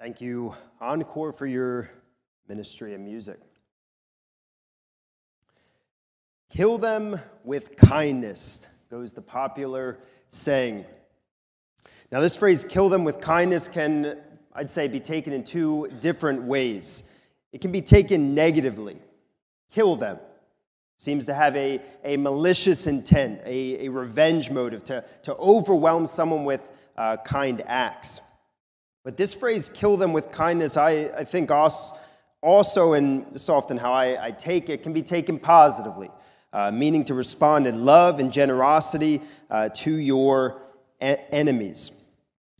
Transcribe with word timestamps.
Thank 0.00 0.20
you, 0.20 0.54
Encore, 0.80 1.32
for 1.32 1.46
your 1.46 1.88
ministry 2.48 2.94
of 2.94 3.00
music. 3.00 3.38
Kill 6.50 6.78
them 6.78 7.20
with 7.44 7.76
kindness, 7.76 8.66
goes 8.90 9.12
the 9.12 9.22
popular 9.22 9.98
saying. 10.30 10.84
Now, 12.10 12.20
this 12.20 12.36
phrase, 12.36 12.64
kill 12.64 12.88
them 12.88 13.04
with 13.04 13.20
kindness, 13.20 13.68
can, 13.68 14.18
I'd 14.52 14.68
say, 14.68 14.88
be 14.88 15.00
taken 15.00 15.32
in 15.32 15.44
two 15.44 15.88
different 16.00 16.42
ways. 16.42 17.04
It 17.52 17.60
can 17.60 17.70
be 17.70 17.80
taken 17.80 18.34
negatively. 18.34 18.98
Kill 19.70 19.94
them 19.96 20.18
seems 20.96 21.26
to 21.26 21.34
have 21.34 21.54
a, 21.56 21.80
a 22.04 22.16
malicious 22.16 22.86
intent, 22.86 23.40
a, 23.44 23.86
a 23.86 23.88
revenge 23.88 24.50
motive, 24.50 24.82
to, 24.84 25.04
to 25.22 25.34
overwhelm 25.36 26.06
someone 26.06 26.44
with 26.44 26.72
uh, 26.96 27.16
kind 27.18 27.62
acts. 27.66 28.20
But 29.04 29.18
this 29.18 29.34
phrase, 29.34 29.70
kill 29.72 29.98
them 29.98 30.14
with 30.14 30.32
kindness, 30.32 30.78
I, 30.78 31.10
I 31.14 31.24
think 31.24 31.50
also, 31.50 32.94
and 32.94 33.26
this 33.32 33.42
is 33.42 33.48
often 33.50 33.76
how 33.76 33.92
I, 33.92 34.28
I 34.28 34.30
take 34.30 34.70
it, 34.70 34.82
can 34.82 34.94
be 34.94 35.02
taken 35.02 35.38
positively, 35.38 36.10
uh, 36.54 36.70
meaning 36.70 37.04
to 37.04 37.14
respond 37.14 37.66
in 37.66 37.84
love 37.84 38.18
and 38.18 38.32
generosity 38.32 39.20
uh, 39.50 39.68
to 39.74 39.94
your 39.94 40.62
e- 41.02 41.16
enemies. 41.28 41.92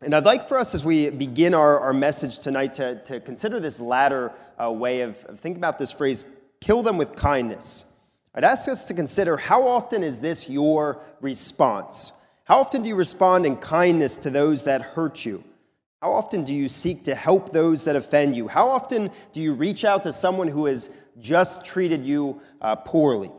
And 0.02 0.14
I'd 0.14 0.26
like 0.26 0.46
for 0.46 0.58
us 0.58 0.74
as 0.74 0.84
we 0.84 1.08
begin 1.08 1.54
our, 1.54 1.80
our 1.80 1.94
message 1.94 2.40
tonight 2.40 2.74
to, 2.74 3.02
to 3.04 3.20
consider 3.20 3.58
this 3.58 3.80
latter 3.80 4.30
uh, 4.62 4.70
way 4.70 5.00
of, 5.00 5.24
of 5.24 5.40
thinking 5.40 5.60
about 5.60 5.78
this 5.78 5.90
phrase, 5.90 6.26
kill 6.60 6.82
them 6.82 6.98
with 6.98 7.16
kindness. 7.16 7.86
I'd 8.34 8.44
ask 8.44 8.68
us 8.68 8.84
to 8.86 8.94
consider 8.94 9.38
how 9.38 9.66
often 9.66 10.02
is 10.02 10.20
this 10.20 10.46
your 10.46 11.00
response? 11.22 12.12
How 12.44 12.60
often 12.60 12.82
do 12.82 12.88
you 12.90 12.96
respond 12.96 13.46
in 13.46 13.56
kindness 13.56 14.18
to 14.18 14.28
those 14.28 14.64
that 14.64 14.82
hurt 14.82 15.24
you? 15.24 15.42
How 16.04 16.12
often 16.12 16.44
do 16.44 16.52
you 16.52 16.68
seek 16.68 17.02
to 17.04 17.14
help 17.14 17.50
those 17.50 17.86
that 17.86 17.96
offend 17.96 18.36
you? 18.36 18.46
How 18.46 18.68
often 18.68 19.10
do 19.32 19.40
you 19.40 19.54
reach 19.54 19.86
out 19.86 20.02
to 20.02 20.12
someone 20.12 20.48
who 20.48 20.66
has 20.66 20.91
just 21.19 21.64
treated 21.64 22.05
you 22.05 22.42
uh, 22.60 22.77
poorly? 22.77 23.33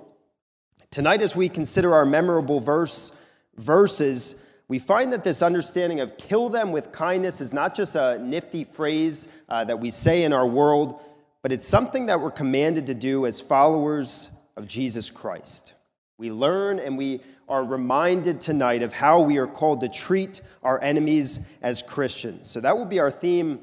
Tonight, 0.89 1.21
as 1.21 1.35
we 1.35 1.47
consider 1.47 1.93
our 1.93 2.07
memorable 2.07 2.59
verse, 2.59 3.11
verses, 3.55 4.35
we 4.67 4.79
find 4.79 5.13
that 5.13 5.23
this 5.23 5.43
understanding 5.43 5.99
of 5.99 6.17
kill 6.17 6.49
them 6.49 6.71
with 6.71 6.91
kindness 6.91 7.39
is 7.39 7.53
not 7.53 7.75
just 7.75 7.95
a 7.95 8.17
nifty 8.17 8.63
phrase 8.63 9.27
uh, 9.47 9.63
that 9.65 9.79
we 9.79 9.91
say 9.91 10.23
in 10.23 10.33
our 10.33 10.47
world, 10.47 10.99
but 11.43 11.51
it's 11.51 11.67
something 11.67 12.07
that 12.07 12.19
we're 12.19 12.31
commanded 12.31 12.87
to 12.87 12.95
do 12.95 13.27
as 13.27 13.39
followers 13.39 14.31
of 14.57 14.67
Jesus 14.67 15.11
Christ. 15.11 15.73
We 16.17 16.31
learn 16.31 16.79
and 16.79 16.97
we 16.97 17.21
are 17.47 17.63
reminded 17.63 18.39
tonight 18.41 18.81
of 18.81 18.93
how 18.93 19.21
we 19.21 19.37
are 19.37 19.47
called 19.47 19.81
to 19.81 19.89
treat 19.89 20.41
our 20.63 20.81
enemies 20.81 21.39
as 21.61 21.81
Christians. 21.81 22.49
So 22.49 22.59
that 22.61 22.77
will 22.77 22.85
be 22.85 22.99
our 22.99 23.11
theme 23.11 23.59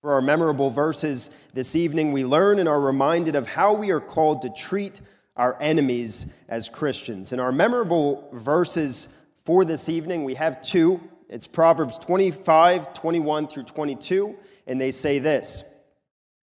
for 0.00 0.12
our 0.12 0.22
memorable 0.22 0.70
verses 0.70 1.30
this 1.54 1.76
evening. 1.76 2.12
We 2.12 2.24
learn 2.24 2.58
and 2.58 2.68
are 2.68 2.80
reminded 2.80 3.36
of 3.36 3.46
how 3.46 3.74
we 3.74 3.90
are 3.90 4.00
called 4.00 4.42
to 4.42 4.50
treat 4.50 5.00
our 5.36 5.56
enemies 5.60 6.26
as 6.48 6.68
Christians. 6.68 7.32
And 7.32 7.40
our 7.40 7.52
memorable 7.52 8.28
verses 8.32 9.08
for 9.44 9.64
this 9.64 9.88
evening, 9.88 10.24
we 10.24 10.34
have 10.34 10.60
two. 10.60 11.00
It's 11.28 11.46
Proverbs 11.46 11.98
25, 11.98 12.92
21 12.92 13.46
through 13.46 13.62
22, 13.64 14.36
and 14.66 14.80
they 14.80 14.90
say 14.90 15.18
this 15.18 15.64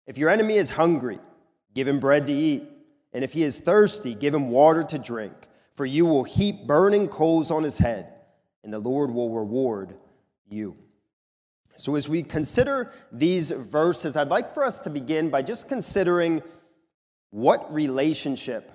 If 0.07 0.17
your 0.17 0.29
enemy 0.29 0.55
is 0.55 0.69
hungry, 0.69 1.19
give 1.73 1.88
him 1.88 1.99
bread 1.99 2.25
to 2.25 2.33
eat. 2.33 2.72
And 3.14 3.23
if 3.23 3.33
he 3.33 3.44
is 3.44 3.59
thirsty, 3.59 4.16
give 4.16 4.33
him 4.33 4.50
water 4.50 4.83
to 4.83 4.97
drink, 4.97 5.33
for 5.75 5.86
you 5.86 6.06
will 6.06 6.23
heap 6.23 6.66
burning 6.66 7.08
coals 7.08 7.52
on 7.52 7.64
his 7.64 7.78
head, 7.78 8.14
and 8.64 8.73
the 8.73 8.80
Lord 8.80 9.11
will 9.11 9.30
reward 9.30 9.95
you. 10.50 10.75
So, 11.75 11.95
as 11.95 12.08
we 12.08 12.22
consider 12.22 12.91
these 13.11 13.50
verses, 13.50 14.16
I'd 14.16 14.30
like 14.30 14.53
for 14.53 14.64
us 14.64 14.80
to 14.81 14.89
begin 14.89 15.30
by 15.30 15.41
just 15.41 15.67
considering 15.67 16.44
what 17.31 17.73
relationship 17.73 18.72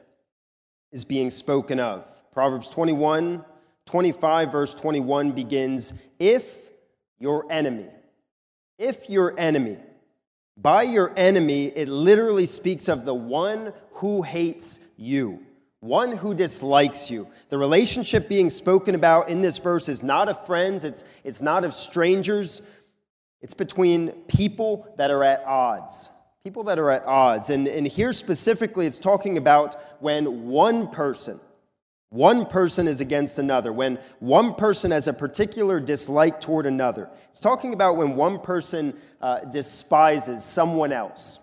is 0.91 1.05
being 1.05 1.31
spoken 1.31 1.79
of. 1.79 2.07
Proverbs 2.33 2.69
21, 2.69 3.45
25, 3.87 4.53
verse 4.53 4.75
21 4.75 5.33
begins 5.33 5.93
If 6.19 6.57
your 7.19 7.51
enemy, 7.51 7.87
if 8.79 9.09
your 9.09 9.39
enemy, 9.39 9.79
by 10.61 10.83
your 10.83 11.13
enemy, 11.17 11.67
it 11.67 11.89
literally 11.89 12.47
speaks 12.47 12.89
of 12.89 13.05
the 13.05 13.15
one 13.15 13.73
who 13.93 14.23
hates 14.23 14.81
you, 14.97 15.41
one 15.81 16.17
who 16.17 16.35
dislikes 16.35 17.11
you. 17.11 17.29
The 17.49 17.59
relationship 17.59 18.29
being 18.29 18.51
spoken 18.51 18.97
about 18.97 19.29
in 19.29 19.41
this 19.41 19.59
verse 19.59 19.89
is 19.89 20.03
not 20.03 20.29
of 20.29 20.45
friends, 20.47 20.85
it's, 20.85 21.05
it's 21.23 21.41
not 21.41 21.65
of 21.65 21.73
strangers, 21.73 22.63
it's 23.41 23.55
between 23.55 24.11
people 24.27 24.93
that 24.97 25.13
are 25.13 25.23
at 25.23 25.45
odds. 25.45 26.11
People 26.43 26.65
that 26.65 26.79
are 26.79 26.91
at 26.91 27.05
odds. 27.05 27.51
And, 27.51 27.69
and 27.69 27.87
here 27.87 28.13
specifically, 28.13 28.87
it's 28.87 28.99
talking 28.99 29.39
about 29.39 29.77
when 30.03 30.47
one 30.49 30.89
person, 30.89 31.41
one 32.11 32.47
person 32.47 32.89
is 32.89 33.01
against 33.01 33.39
another, 33.39 33.73
when 33.73 33.99
one 34.19 34.55
person 34.55 34.91
has 34.93 35.09
a 35.09 35.13
particular 35.13 35.79
dislike 35.79 36.41
toward 36.41 36.65
another. 36.65 37.11
It's 37.29 37.41
talking 37.41 37.75
about 37.75 37.99
when 37.99 38.17
one 38.17 38.41
person 38.41 38.95
uh, 39.21 39.41
despises 39.41 40.43
someone 40.43 40.91
else. 40.91 41.39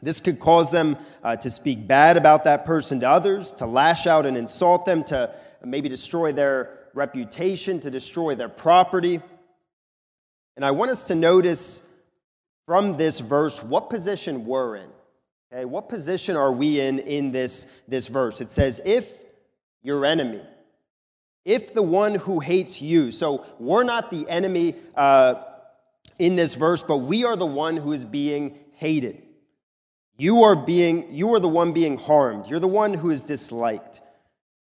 This 0.00 0.20
could 0.20 0.38
cause 0.38 0.70
them 0.70 0.96
uh, 1.22 1.36
to 1.36 1.50
speak 1.50 1.86
bad 1.86 2.16
about 2.16 2.44
that 2.44 2.64
person 2.64 3.00
to 3.00 3.08
others, 3.08 3.52
to 3.54 3.66
lash 3.66 4.06
out 4.06 4.24
and 4.26 4.36
insult 4.36 4.86
them, 4.86 5.04
to 5.04 5.34
maybe 5.62 5.88
destroy 5.88 6.32
their 6.32 6.78
reputation, 6.94 7.80
to 7.80 7.90
destroy 7.90 8.34
their 8.34 8.48
property. 8.48 9.20
And 10.56 10.64
I 10.64 10.70
want 10.70 10.90
us 10.90 11.04
to 11.04 11.14
notice 11.14 11.82
from 12.66 12.96
this 12.96 13.18
verse 13.18 13.62
what 13.62 13.90
position 13.90 14.46
we're 14.46 14.76
in. 14.76 14.90
Okay, 15.52 15.64
what 15.64 15.88
position 15.88 16.36
are 16.36 16.52
we 16.52 16.80
in 16.80 16.98
in 17.00 17.32
this, 17.32 17.66
this 17.86 18.06
verse? 18.06 18.40
It 18.40 18.50
says, 18.50 18.80
if 18.84 19.23
your 19.84 20.04
enemy, 20.04 20.42
if 21.44 21.72
the 21.72 21.82
one 21.82 22.16
who 22.16 22.40
hates 22.40 22.82
you, 22.82 23.12
so 23.12 23.46
we're 23.60 23.84
not 23.84 24.10
the 24.10 24.28
enemy 24.28 24.74
uh, 24.96 25.34
in 26.18 26.34
this 26.34 26.54
verse, 26.54 26.82
but 26.82 26.98
we 26.98 27.24
are 27.24 27.36
the 27.36 27.46
one 27.46 27.76
who 27.76 27.92
is 27.92 28.04
being 28.04 28.58
hated. 28.72 29.22
You 30.16 30.44
are 30.44 30.56
being 30.56 31.12
you 31.12 31.34
are 31.34 31.40
the 31.40 31.48
one 31.48 31.72
being 31.72 31.98
harmed. 31.98 32.46
You're 32.46 32.60
the 32.60 32.68
one 32.68 32.94
who 32.94 33.10
is 33.10 33.22
disliked. 33.22 34.00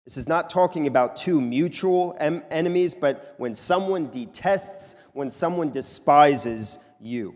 This 0.04 0.16
is 0.16 0.28
not 0.28 0.48
talking 0.48 0.86
about 0.86 1.16
two 1.16 1.41
mutual 1.41 2.16
em- 2.19 2.42
enemies, 2.50 2.94
but 2.94 3.34
when 3.36 3.54
someone 3.54 4.06
detests, 4.06 4.97
when 5.12 5.28
someone 5.28 5.70
despises 5.70 6.78
you. 7.00 7.34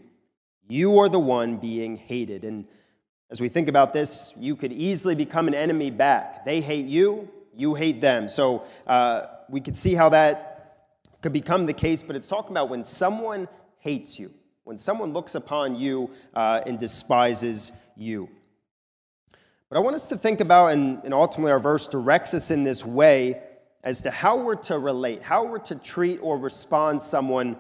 You 0.67 0.99
are 0.99 1.09
the 1.09 1.19
one 1.19 1.59
being 1.59 1.97
hated. 1.97 2.45
And 2.45 2.67
as 3.31 3.41
we 3.41 3.49
think 3.49 3.69
about 3.69 3.93
this, 3.93 4.33
you 4.39 4.57
could 4.57 4.73
easily 4.73 5.15
become 5.15 5.47
an 5.47 5.55
enemy 5.55 5.91
back. 5.91 6.45
They 6.45 6.61
hate 6.61 6.87
you, 6.87 7.29
you 7.57 7.75
hate 7.75 8.01
them. 8.01 8.29
So 8.29 8.65
uh, 8.87 9.27
we 9.49 9.61
could 9.61 9.77
see 9.77 9.95
how 9.95 10.09
that 10.11 10.91
could 11.23 11.33
become 11.33 11.67
the 11.67 11.73
case, 11.73 12.03
but 12.03 12.17
it's 12.17 12.29
talking 12.29 12.51
about 12.51 12.69
when 12.69 12.85
someone 12.85 13.49
hates 13.79 14.19
you, 14.19 14.33
when 14.65 14.77
someone 14.77 15.13
looks 15.13 15.35
upon 15.35 15.75
you 15.75 16.11
uh, 16.35 16.63
and 16.67 16.79
despises 16.79 17.73
you. 17.97 18.29
But 19.69 19.79
I 19.79 19.81
want 19.81 19.97
us 19.97 20.09
to 20.09 20.17
think 20.17 20.41
about, 20.41 20.73
and, 20.73 21.03
and 21.05 21.15
ultimately 21.15 21.53
our 21.53 21.59
verse 21.59 21.89
directs 21.89 22.35
us 22.35 22.51
in 22.51 22.63
this 22.63 22.85
way 22.85 23.43
as 23.83 24.01
to 24.03 24.11
how 24.11 24.37
we're 24.37 24.55
to 24.55 24.79
relate, 24.79 25.23
how 25.23 25.45
we're 25.45 25.59
to 25.59 25.75
treat 25.77 26.19
or 26.23 26.39
respond 26.39 27.01
someone 27.01 27.57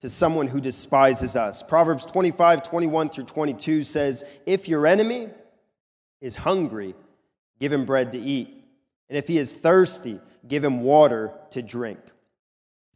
to 0.00 0.08
someone 0.08 0.46
who 0.46 0.60
despises 0.60 1.36
us. 1.36 1.62
Proverbs 1.62 2.04
25, 2.04 2.62
21 2.62 3.08
through 3.08 3.24
22 3.24 3.82
says, 3.82 4.24
If 4.44 4.68
your 4.68 4.86
enemy 4.86 5.28
is 6.20 6.36
hungry, 6.36 6.94
give 7.60 7.72
him 7.72 7.84
bread 7.84 8.12
to 8.12 8.18
eat. 8.18 8.55
And 9.08 9.16
if 9.16 9.28
he 9.28 9.38
is 9.38 9.52
thirsty, 9.52 10.20
give 10.46 10.64
him 10.64 10.80
water 10.80 11.32
to 11.50 11.62
drink. 11.62 11.98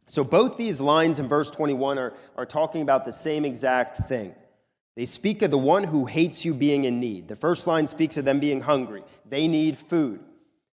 So 0.07 0.23
both 0.23 0.57
these 0.57 0.81
lines 0.81 1.19
in 1.19 1.27
verse 1.27 1.49
21 1.49 1.97
are, 1.97 2.13
are 2.35 2.45
talking 2.45 2.81
about 2.81 3.05
the 3.05 3.13
same 3.13 3.45
exact 3.45 4.09
thing. 4.09 4.35
They 4.95 5.05
speak 5.05 5.41
of 5.41 5.51
the 5.51 5.57
one 5.57 5.85
who 5.85 6.05
hates 6.05 6.43
you 6.43 6.53
being 6.53 6.83
in 6.83 6.99
need. 6.99 7.29
The 7.29 7.35
first 7.35 7.65
line 7.65 7.87
speaks 7.87 8.17
of 8.17 8.25
them 8.25 8.39
being 8.39 8.59
hungry. 8.59 9.03
They 9.29 9.47
need 9.47 9.77
food. 9.77 10.19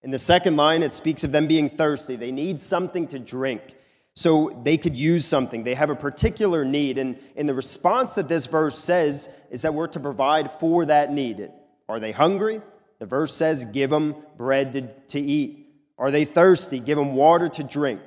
In 0.02 0.10
the 0.10 0.18
second 0.18 0.56
line, 0.56 0.82
it 0.82 0.92
speaks 0.92 1.22
of 1.22 1.32
them 1.32 1.46
being 1.46 1.68
thirsty. 1.68 2.16
They 2.16 2.32
need 2.32 2.60
something 2.60 3.06
to 3.08 3.18
drink. 3.18 3.76
So 4.14 4.58
they 4.62 4.78
could 4.78 4.96
use 4.96 5.26
something. 5.26 5.64
They 5.64 5.74
have 5.74 5.90
a 5.90 5.96
particular 5.96 6.64
need. 6.64 6.96
And, 6.96 7.18
and 7.36 7.46
the 7.46 7.54
response 7.54 8.14
that 8.14 8.28
this 8.28 8.46
verse 8.46 8.78
says 8.78 9.28
is 9.50 9.62
that 9.62 9.74
we're 9.74 9.88
to 9.88 10.00
provide 10.00 10.50
for 10.50 10.86
that 10.86 11.12
need. 11.12 11.50
Are 11.88 12.00
they 12.00 12.12
hungry? 12.12 12.62
The 12.98 13.06
verse 13.06 13.34
says, 13.34 13.64
give 13.64 13.90
them 13.90 14.16
bread 14.36 14.72
to, 14.72 14.82
to 15.08 15.20
eat. 15.20 15.66
Are 15.98 16.10
they 16.10 16.24
thirsty? 16.24 16.78
Give 16.80 16.98
them 16.98 17.14
water 17.14 17.48
to 17.48 17.64
drink. 17.64 18.00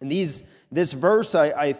And 0.00 0.10
these, 0.10 0.42
this 0.70 0.92
verse, 0.92 1.34
I, 1.34 1.46
I 1.48 1.76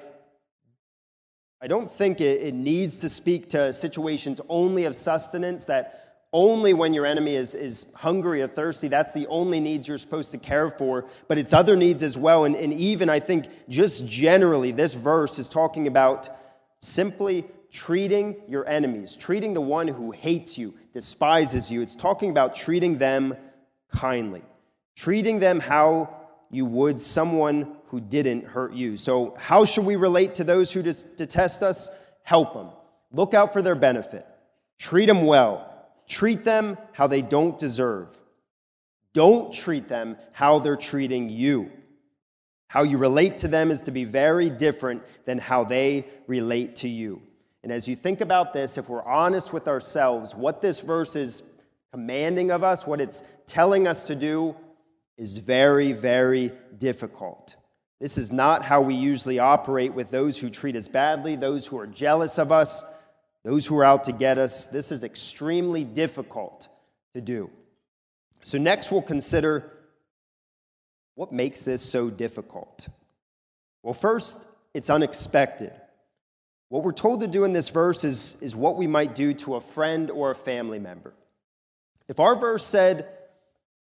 I 1.62 1.66
don't 1.66 1.90
think 1.90 2.22
it, 2.22 2.40
it, 2.40 2.54
needs 2.54 3.00
to 3.00 3.10
speak 3.10 3.50
to 3.50 3.70
situations 3.72 4.40
only 4.48 4.86
of 4.86 4.96
sustenance, 4.96 5.66
that 5.66 6.22
only 6.32 6.72
when 6.72 6.94
your 6.94 7.04
enemy 7.04 7.34
is, 7.34 7.54
is 7.54 7.84
hungry 7.94 8.40
or 8.40 8.46
thirsty, 8.46 8.88
that's 8.88 9.12
the 9.12 9.26
only 9.26 9.60
needs 9.60 9.86
you're 9.86 9.98
supposed 9.98 10.30
to 10.32 10.38
care 10.38 10.70
for, 10.70 11.04
but 11.28 11.36
it's 11.36 11.52
other 11.52 11.76
needs 11.76 12.02
as 12.02 12.16
well. 12.16 12.44
And, 12.44 12.56
and 12.56 12.72
even, 12.72 13.10
I 13.10 13.20
think, 13.20 13.46
just 13.68 14.06
generally, 14.06 14.72
this 14.72 14.94
verse 14.94 15.38
is 15.38 15.50
talking 15.50 15.86
about 15.86 16.30
simply 16.80 17.44
treating 17.70 18.36
your 18.48 18.66
enemies, 18.66 19.14
treating 19.14 19.52
the 19.52 19.60
one 19.60 19.86
who 19.86 20.12
hates 20.12 20.56
you, 20.56 20.72
despises 20.92 21.70
you. 21.70 21.82
It's 21.82 21.94
talking 21.94 22.30
about 22.30 22.54
treating 22.54 22.98
them 22.98 23.36
kindly, 23.92 24.42
treating 24.96 25.40
them 25.40 25.60
how 25.60 26.16
you 26.50 26.66
would 26.66 27.00
someone 27.00 27.76
who 27.86 28.00
didn't 28.00 28.44
hurt 28.44 28.72
you. 28.72 28.96
So, 28.96 29.34
how 29.38 29.64
should 29.64 29.84
we 29.84 29.96
relate 29.96 30.34
to 30.36 30.44
those 30.44 30.72
who 30.72 30.82
detest 30.82 31.62
us? 31.62 31.90
Help 32.22 32.54
them. 32.54 32.68
Look 33.12 33.34
out 33.34 33.52
for 33.52 33.62
their 33.62 33.74
benefit. 33.74 34.26
Treat 34.78 35.06
them 35.06 35.26
well. 35.26 35.66
Treat 36.08 36.44
them 36.44 36.78
how 36.92 37.06
they 37.06 37.22
don't 37.22 37.58
deserve. 37.58 38.16
Don't 39.12 39.52
treat 39.52 39.88
them 39.88 40.16
how 40.32 40.58
they're 40.60 40.76
treating 40.76 41.28
you. 41.28 41.70
How 42.68 42.84
you 42.84 42.98
relate 42.98 43.38
to 43.38 43.48
them 43.48 43.70
is 43.70 43.80
to 43.82 43.90
be 43.90 44.04
very 44.04 44.48
different 44.48 45.02
than 45.24 45.38
how 45.38 45.64
they 45.64 46.06
relate 46.28 46.76
to 46.76 46.88
you. 46.88 47.22
And 47.62 47.72
as 47.72 47.86
you 47.86 47.94
think 47.96 48.20
about 48.20 48.52
this, 48.52 48.78
if 48.78 48.88
we're 48.88 49.04
honest 49.04 49.52
with 49.52 49.68
ourselves, 49.68 50.34
what 50.34 50.62
this 50.62 50.80
verse 50.80 51.14
is 51.16 51.42
commanding 51.92 52.50
of 52.50 52.64
us, 52.64 52.86
what 52.86 53.00
it's 53.00 53.22
telling 53.46 53.86
us 53.86 54.06
to 54.06 54.14
do, 54.14 54.56
is 55.18 55.38
very, 55.38 55.92
very 55.92 56.52
difficult. 56.78 57.56
This 58.00 58.16
is 58.16 58.32
not 58.32 58.62
how 58.62 58.80
we 58.80 58.94
usually 58.94 59.38
operate 59.38 59.92
with 59.92 60.10
those 60.10 60.38
who 60.38 60.48
treat 60.48 60.74
us 60.74 60.88
badly, 60.88 61.36
those 61.36 61.66
who 61.66 61.78
are 61.78 61.86
jealous 61.86 62.38
of 62.38 62.50
us, 62.50 62.82
those 63.44 63.66
who 63.66 63.76
are 63.78 63.84
out 63.84 64.04
to 64.04 64.12
get 64.12 64.38
us. 64.38 64.66
This 64.66 64.90
is 64.90 65.04
extremely 65.04 65.84
difficult 65.84 66.68
to 67.14 67.20
do. 67.20 67.50
So, 68.42 68.56
next, 68.56 68.90
we'll 68.90 69.02
consider 69.02 69.70
what 71.14 71.32
makes 71.32 71.66
this 71.66 71.82
so 71.82 72.08
difficult. 72.08 72.88
Well, 73.82 73.92
first, 73.92 74.46
it's 74.72 74.88
unexpected. 74.88 75.72
What 76.70 76.84
we're 76.84 76.92
told 76.92 77.20
to 77.20 77.26
do 77.26 77.42
in 77.42 77.52
this 77.52 77.68
verse 77.68 78.04
is, 78.04 78.36
is 78.40 78.54
what 78.54 78.76
we 78.76 78.86
might 78.86 79.16
do 79.16 79.34
to 79.34 79.56
a 79.56 79.60
friend 79.60 80.08
or 80.08 80.30
a 80.30 80.36
family 80.36 80.78
member. 80.78 81.12
If 82.08 82.20
our 82.20 82.36
verse 82.36 82.64
said, 82.64 83.08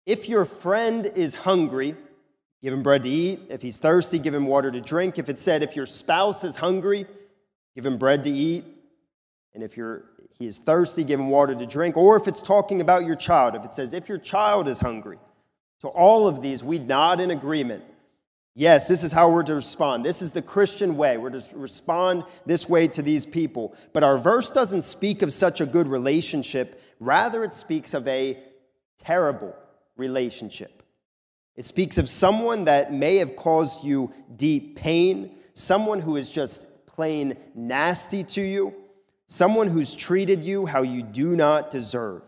if 0.06 0.30
your 0.30 0.46
friend 0.46 1.08
is 1.08 1.34
hungry, 1.34 1.96
give 2.62 2.74
him 2.74 2.84
bread 2.84 3.02
to 3.02 3.10
eat. 3.10 3.42
If 3.50 3.64
he's 3.64 3.80
thirsty, 3.80 4.20
give 4.20 4.36
him 4.36 4.46
water 4.46 4.72
to 4.72 4.80
drink. 4.80 5.18
If 5.18 5.30
it 5.30 5.40
said, 5.40 5.64
if 5.64 5.76
your 5.76 5.88
spouse 5.88 6.44
is 6.44 6.58
hungry, 6.58 7.08
give 7.74 7.88
him 7.88 7.98
bread 7.98 8.24
to 8.26 8.30
eat. 8.30 8.66
And 9.56 9.64
if 9.64 9.76
you're, 9.76 10.04
he 10.38 10.46
is 10.46 10.60
thirsty, 10.60 11.04
give 11.04 11.20
him 11.20 11.30
water 11.30 11.56
to 11.56 11.66
drink. 11.66 11.98
Or 11.98 12.16
if 12.16 12.28
it's 12.28 12.42
talking 12.42 12.82
about 12.82 13.04
your 13.04 13.16
child, 13.16 13.56
if 13.56 13.66
it 13.66 13.74
says, 13.74 13.94
if 13.94 14.08
your 14.08 14.20
child 14.20 14.68
is 14.68 14.80
hungry. 14.80 15.18
To 15.82 15.88
all 15.88 16.28
of 16.28 16.40
these, 16.40 16.64
we 16.64 16.78
nod 16.78 17.20
in 17.20 17.32
agreement 17.32 17.84
Yes, 18.58 18.88
this 18.88 19.04
is 19.04 19.12
how 19.12 19.30
we're 19.30 19.44
to 19.44 19.56
respond. 19.56 20.06
This 20.06 20.22
is 20.22 20.32
the 20.32 20.42
Christian 20.42 20.96
way. 20.96 21.18
We're 21.18 21.30
to 21.30 21.44
respond 21.58 22.24
this 22.46 22.70
way 22.70 22.88
to 22.88 23.02
these 23.02 23.26
people. 23.26 23.76
But 23.92 24.04
our 24.04 24.18
verse 24.18 24.50
doesn't 24.50 24.84
speak 24.84 25.22
of 25.22 25.34
such 25.34 25.60
a 25.60 25.66
good 25.66 25.90
relationship. 25.90 26.82
Rather, 27.02 27.44
it 27.44 27.52
speaks 27.52 27.94
of 27.94 28.08
a 28.08 28.42
terrible 28.98 29.54
relationship. 29.98 30.84
It 31.58 31.66
speaks 31.66 31.98
of 31.98 32.10
someone 32.10 32.64
that 32.66 32.94
may 32.94 33.18
have 33.18 33.36
caused 33.36 33.84
you 33.84 34.14
deep 34.38 34.78
pain, 34.78 35.36
someone 35.54 36.00
who 36.00 36.16
is 36.16 36.32
just 36.32 36.86
plain 36.86 37.36
nasty 37.56 38.24
to 38.24 38.42
you, 38.42 38.74
someone 39.28 39.68
who's 39.68 39.94
treated 39.94 40.46
you 40.46 40.66
how 40.66 40.82
you 40.82 41.04
do 41.04 41.36
not 41.36 41.72
deserve. 41.72 42.24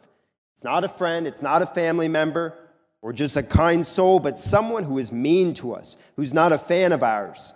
It's 0.53 0.63
not 0.63 0.83
a 0.83 0.89
friend, 0.89 1.25
it's 1.25 1.41
not 1.41 1.61
a 1.61 1.65
family 1.65 2.09
member 2.09 2.57
or 3.07 3.13
just 3.13 3.37
a 3.37 3.41
kind 3.41 3.87
soul, 3.87 4.19
but 4.19 4.37
someone 4.37 4.83
who 4.83 4.97
is 4.97 5.13
mean 5.13 5.53
to 5.53 5.73
us, 5.73 5.95
who's 6.17 6.33
not 6.33 6.51
a 6.51 6.57
fan 6.57 6.91
of 6.91 7.03
ours. 7.03 7.53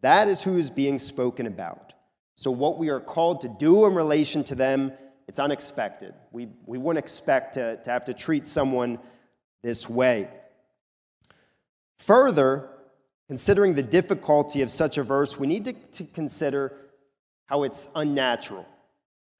That 0.00 0.28
is 0.28 0.42
who 0.42 0.56
is 0.56 0.70
being 0.70 0.98
spoken 0.98 1.46
about. 1.46 1.92
So, 2.36 2.50
what 2.50 2.78
we 2.78 2.88
are 2.88 3.00
called 3.00 3.42
to 3.42 3.48
do 3.58 3.84
in 3.84 3.94
relation 3.94 4.42
to 4.44 4.54
them, 4.54 4.94
it's 5.28 5.38
unexpected. 5.38 6.14
We, 6.32 6.48
we 6.64 6.78
wouldn't 6.78 7.04
expect 7.04 7.52
to, 7.56 7.76
to 7.82 7.90
have 7.90 8.06
to 8.06 8.14
treat 8.14 8.46
someone 8.46 8.98
this 9.62 9.90
way. 9.90 10.30
Further, 11.98 12.70
considering 13.28 13.74
the 13.74 13.82
difficulty 13.82 14.62
of 14.62 14.70
such 14.70 14.96
a 14.96 15.02
verse, 15.02 15.38
we 15.38 15.46
need 15.46 15.66
to, 15.66 15.74
to 15.74 16.04
consider 16.04 16.72
how 17.44 17.64
it's 17.64 17.90
unnatural 17.94 18.66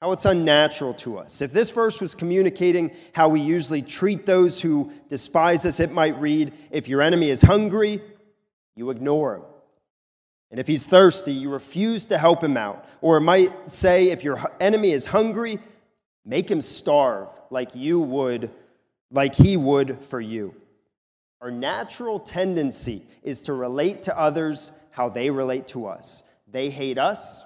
how 0.00 0.12
it's 0.12 0.24
unnatural 0.24 0.92
to 0.94 1.18
us. 1.18 1.40
If 1.40 1.52
this 1.52 1.70
verse 1.70 2.00
was 2.00 2.14
communicating 2.14 2.90
how 3.12 3.28
we 3.28 3.40
usually 3.40 3.82
treat 3.82 4.26
those 4.26 4.60
who 4.60 4.92
despise 5.08 5.64
us, 5.64 5.80
it 5.80 5.92
might 5.92 6.20
read, 6.20 6.52
If 6.70 6.88
your 6.88 7.00
enemy 7.00 7.30
is 7.30 7.40
hungry, 7.40 8.00
you 8.76 8.90
ignore 8.90 9.36
him. 9.36 9.42
And 10.50 10.60
if 10.60 10.66
he's 10.66 10.86
thirsty, 10.86 11.32
you 11.32 11.50
refuse 11.50 12.06
to 12.06 12.18
help 12.18 12.44
him 12.44 12.56
out. 12.56 12.84
Or 13.00 13.16
it 13.16 13.22
might 13.22 13.70
say, 13.70 14.10
If 14.10 14.22
your 14.22 14.40
enemy 14.60 14.90
is 14.90 15.06
hungry, 15.06 15.58
make 16.24 16.50
him 16.50 16.60
starve 16.60 17.28
like 17.50 17.74
you 17.74 18.00
would, 18.00 18.50
like 19.10 19.34
he 19.34 19.56
would 19.56 20.04
for 20.04 20.20
you. 20.20 20.54
Our 21.40 21.50
natural 21.50 22.18
tendency 22.20 23.06
is 23.22 23.42
to 23.42 23.52
relate 23.52 24.04
to 24.04 24.18
others 24.18 24.70
how 24.90 25.08
they 25.08 25.30
relate 25.30 25.66
to 25.68 25.86
us. 25.86 26.22
They 26.46 26.70
hate 26.70 26.98
us, 26.98 27.42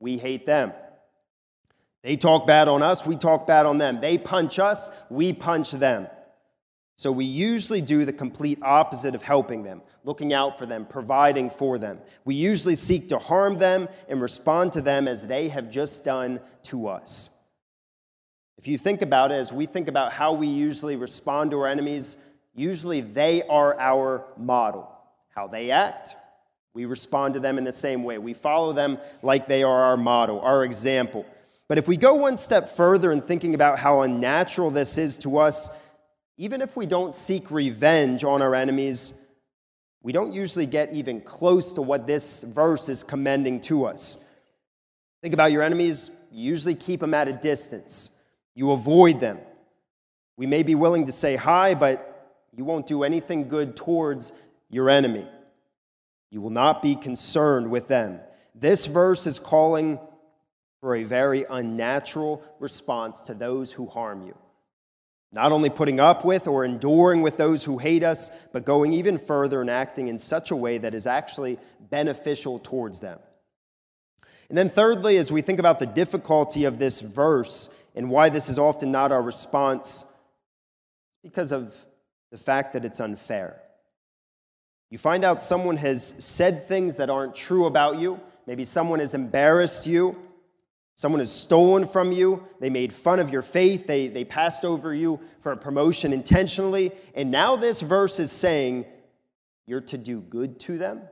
we 0.00 0.16
hate 0.16 0.46
them. 0.46 0.72
They 2.02 2.16
talk 2.16 2.46
bad 2.46 2.68
on 2.68 2.82
us, 2.82 3.06
we 3.06 3.16
talk 3.16 3.46
bad 3.46 3.64
on 3.64 3.78
them. 3.78 4.00
They 4.00 4.18
punch 4.18 4.58
us, 4.58 4.90
we 5.08 5.32
punch 5.32 5.70
them. 5.70 6.08
So 6.96 7.10
we 7.10 7.24
usually 7.24 7.80
do 7.80 8.04
the 8.04 8.12
complete 8.12 8.58
opposite 8.62 9.14
of 9.14 9.22
helping 9.22 9.62
them, 9.62 9.82
looking 10.04 10.32
out 10.32 10.58
for 10.58 10.66
them, 10.66 10.84
providing 10.84 11.48
for 11.48 11.78
them. 11.78 11.98
We 12.24 12.34
usually 12.34 12.74
seek 12.74 13.08
to 13.08 13.18
harm 13.18 13.58
them 13.58 13.88
and 14.08 14.20
respond 14.20 14.72
to 14.74 14.80
them 14.80 15.08
as 15.08 15.26
they 15.26 15.48
have 15.48 15.70
just 15.70 16.04
done 16.04 16.40
to 16.64 16.88
us. 16.88 17.30
If 18.58 18.68
you 18.68 18.78
think 18.78 19.02
about 19.02 19.32
it, 19.32 19.36
as 19.36 19.52
we 19.52 19.66
think 19.66 19.88
about 19.88 20.12
how 20.12 20.34
we 20.34 20.46
usually 20.46 20.96
respond 20.96 21.50
to 21.52 21.60
our 21.60 21.66
enemies, 21.66 22.18
usually 22.54 23.00
they 23.00 23.42
are 23.44 23.78
our 23.80 24.24
model. 24.36 24.88
How 25.30 25.48
they 25.48 25.70
act, 25.70 26.14
we 26.74 26.84
respond 26.84 27.34
to 27.34 27.40
them 27.40 27.58
in 27.58 27.64
the 27.64 27.72
same 27.72 28.04
way. 28.04 28.18
We 28.18 28.34
follow 28.34 28.72
them 28.72 28.98
like 29.22 29.48
they 29.48 29.62
are 29.62 29.82
our 29.82 29.96
model, 29.96 30.40
our 30.40 30.62
example. 30.62 31.26
But 31.68 31.78
if 31.78 31.88
we 31.88 31.96
go 31.96 32.14
one 32.14 32.36
step 32.36 32.68
further 32.68 33.12
in 33.12 33.20
thinking 33.20 33.54
about 33.54 33.78
how 33.78 34.02
unnatural 34.02 34.70
this 34.70 34.98
is 34.98 35.16
to 35.18 35.38
us, 35.38 35.70
even 36.36 36.60
if 36.60 36.76
we 36.76 36.86
don't 36.86 37.14
seek 37.14 37.50
revenge 37.50 38.24
on 38.24 38.42
our 38.42 38.54
enemies, 38.54 39.14
we 40.02 40.12
don't 40.12 40.32
usually 40.32 40.66
get 40.66 40.92
even 40.92 41.20
close 41.20 41.72
to 41.74 41.82
what 41.82 42.06
this 42.06 42.42
verse 42.42 42.88
is 42.88 43.04
commending 43.04 43.60
to 43.62 43.84
us. 43.84 44.18
Think 45.22 45.34
about 45.34 45.52
your 45.52 45.62
enemies, 45.62 46.10
you 46.32 46.50
usually 46.50 46.74
keep 46.74 47.00
them 47.00 47.14
at 47.14 47.28
a 47.28 47.32
distance, 47.32 48.10
you 48.54 48.72
avoid 48.72 49.20
them. 49.20 49.38
We 50.36 50.46
may 50.46 50.62
be 50.62 50.74
willing 50.74 51.06
to 51.06 51.12
say 51.12 51.36
hi, 51.36 51.74
but 51.74 52.08
you 52.56 52.64
won't 52.64 52.86
do 52.86 53.04
anything 53.04 53.48
good 53.48 53.76
towards 53.76 54.32
your 54.68 54.90
enemy. 54.90 55.26
You 56.30 56.40
will 56.40 56.50
not 56.50 56.82
be 56.82 56.96
concerned 56.96 57.70
with 57.70 57.86
them. 57.86 58.18
This 58.54 58.86
verse 58.86 59.26
is 59.26 59.38
calling 59.38 60.00
for 60.82 60.96
a 60.96 61.04
very 61.04 61.46
unnatural 61.48 62.42
response 62.58 63.20
to 63.22 63.34
those 63.34 63.72
who 63.72 63.86
harm 63.86 64.26
you. 64.26 64.36
Not 65.30 65.52
only 65.52 65.70
putting 65.70 66.00
up 66.00 66.24
with 66.24 66.48
or 66.48 66.64
enduring 66.64 67.22
with 67.22 67.36
those 67.36 67.64
who 67.64 67.78
hate 67.78 68.02
us, 68.02 68.30
but 68.52 68.66
going 68.66 68.92
even 68.92 69.16
further 69.16 69.60
and 69.60 69.70
acting 69.70 70.08
in 70.08 70.18
such 70.18 70.50
a 70.50 70.56
way 70.56 70.78
that 70.78 70.92
is 70.92 71.06
actually 71.06 71.58
beneficial 71.88 72.58
towards 72.58 72.98
them. 72.98 73.20
And 74.48 74.58
then, 74.58 74.68
thirdly, 74.68 75.18
as 75.18 75.30
we 75.30 75.40
think 75.40 75.60
about 75.60 75.78
the 75.78 75.86
difficulty 75.86 76.64
of 76.64 76.78
this 76.78 77.00
verse 77.00 77.70
and 77.94 78.10
why 78.10 78.28
this 78.28 78.48
is 78.48 78.58
often 78.58 78.90
not 78.90 79.12
our 79.12 79.22
response, 79.22 80.02
it's 80.02 81.20
because 81.22 81.52
of 81.52 81.76
the 82.32 82.38
fact 82.38 82.72
that 82.72 82.84
it's 82.84 82.98
unfair. 82.98 83.62
You 84.90 84.98
find 84.98 85.24
out 85.24 85.40
someone 85.40 85.76
has 85.76 86.16
said 86.18 86.66
things 86.66 86.96
that 86.96 87.08
aren't 87.08 87.36
true 87.36 87.66
about 87.66 87.98
you, 87.98 88.20
maybe 88.48 88.64
someone 88.64 88.98
has 88.98 89.14
embarrassed 89.14 89.86
you 89.86 90.16
Someone 90.94 91.20
has 91.20 91.32
stolen 91.32 91.86
from 91.86 92.12
you. 92.12 92.46
They 92.60 92.70
made 92.70 92.92
fun 92.92 93.18
of 93.18 93.30
your 93.30 93.42
faith. 93.42 93.86
They, 93.86 94.08
they 94.08 94.24
passed 94.24 94.64
over 94.64 94.94
you 94.94 95.20
for 95.40 95.52
a 95.52 95.56
promotion 95.56 96.12
intentionally. 96.12 96.92
And 97.14 97.30
now 97.30 97.56
this 97.56 97.80
verse 97.80 98.20
is 98.20 98.30
saying 98.30 98.84
you're 99.66 99.80
to 99.82 99.98
do 99.98 100.20
good 100.20 100.60
to 100.60 100.78
them. 100.78 101.02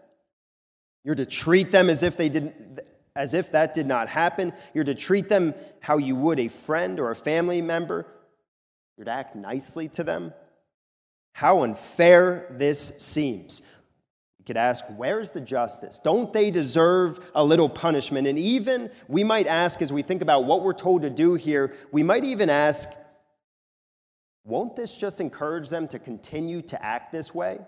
You're 1.03 1.15
to 1.15 1.27
treat 1.27 1.71
them 1.71 1.89
as 1.89 2.03
if 2.03 2.17
they 2.17 2.29
didn't 2.29 2.81
as 3.17 3.35
if 3.35 3.51
that 3.53 3.75
did 3.75 3.87
not 3.87 4.09
happen. 4.09 4.53
You're 4.73 4.85
to 4.85 4.95
treat 4.95 5.29
them 5.29 5.55
how 5.81 5.99
you 5.99 6.15
would 6.15 6.39
a 6.39 6.49
friend 6.49 7.01
or 7.01 7.11
a 7.11 7.17
family 7.17 7.61
member. 7.61 8.07
You're 8.97 9.07
to 9.07 9.11
act 9.11 9.35
nicely 9.35 9.89
to 9.89 10.05
them. 10.05 10.33
How 11.33 11.65
unfair 11.65 12.47
this 12.51 12.93
seems 12.99 13.63
could 14.45 14.57
ask, 14.57 14.85
where 14.97 15.21
is 15.21 15.31
the 15.31 15.41
justice? 15.41 16.01
Don't 16.03 16.33
they 16.33 16.51
deserve 16.51 17.21
a 17.35 17.45
little 17.45 17.69
punishment? 17.69 18.27
And 18.27 18.39
even 18.39 18.91
we 19.09 19.23
might 19.25 19.47
ask, 19.47 19.83
as 19.83 19.93
we 19.93 20.03
think 20.03 20.23
about 20.23 20.45
what 20.45 20.63
we're 20.63 20.73
told 20.73 21.03
to 21.03 21.11
do 21.11 21.35
here, 21.35 21.75
we 21.93 22.03
might 22.03 22.25
even 22.25 22.49
ask, 22.49 22.89
won't 24.45 24.77
this 24.77 24.97
just 24.97 25.21
encourage 25.21 25.69
them 25.69 25.87
to 25.89 25.99
continue 25.99 26.63
to 26.63 26.85
act 26.85 27.13
this 27.13 27.35
way? 27.35 27.59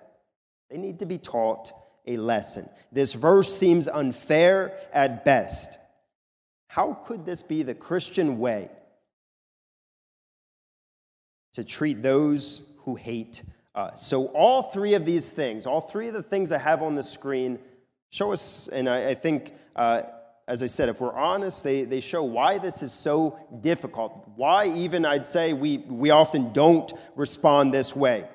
They 0.70 0.78
need 0.78 1.00
to 1.00 1.06
be 1.06 1.18
taught 1.18 1.72
a 2.06 2.16
lesson. 2.16 2.68
This 2.90 3.12
verse 3.12 3.54
seems 3.54 3.86
unfair 3.86 4.78
at 4.92 5.24
best. 5.24 5.78
How 6.68 6.94
could 6.94 7.26
this 7.26 7.42
be 7.42 7.62
the 7.62 7.74
Christian 7.74 8.38
way 8.38 8.70
to 11.52 11.62
treat 11.62 12.02
those 12.02 12.62
who 12.78 12.94
hate 12.94 13.42
us? 13.74 14.06
So, 14.06 14.26
all 14.26 14.62
three 14.62 14.94
of 14.94 15.04
these 15.04 15.30
things, 15.30 15.66
all 15.66 15.80
three 15.80 16.08
of 16.08 16.14
the 16.14 16.22
things 16.22 16.52
I 16.52 16.58
have 16.58 16.82
on 16.82 16.94
the 16.94 17.02
screen, 17.02 17.58
show 18.10 18.32
us, 18.32 18.68
and 18.68 18.88
I, 18.88 19.10
I 19.10 19.14
think, 19.14 19.54
uh, 19.76 20.02
as 20.48 20.62
I 20.62 20.66
said, 20.66 20.88
if 20.88 21.00
we're 21.00 21.14
honest, 21.14 21.64
they, 21.64 21.84
they 21.84 22.00
show 22.00 22.22
why 22.22 22.58
this 22.58 22.82
is 22.82 22.92
so 22.92 23.38
difficult. 23.60 24.28
Why, 24.36 24.66
even, 24.66 25.04
I'd 25.04 25.26
say, 25.26 25.52
we, 25.52 25.78
we 25.78 26.10
often 26.10 26.52
don't 26.52 26.92
respond 27.16 27.72
this 27.72 27.96
way. 27.96 28.26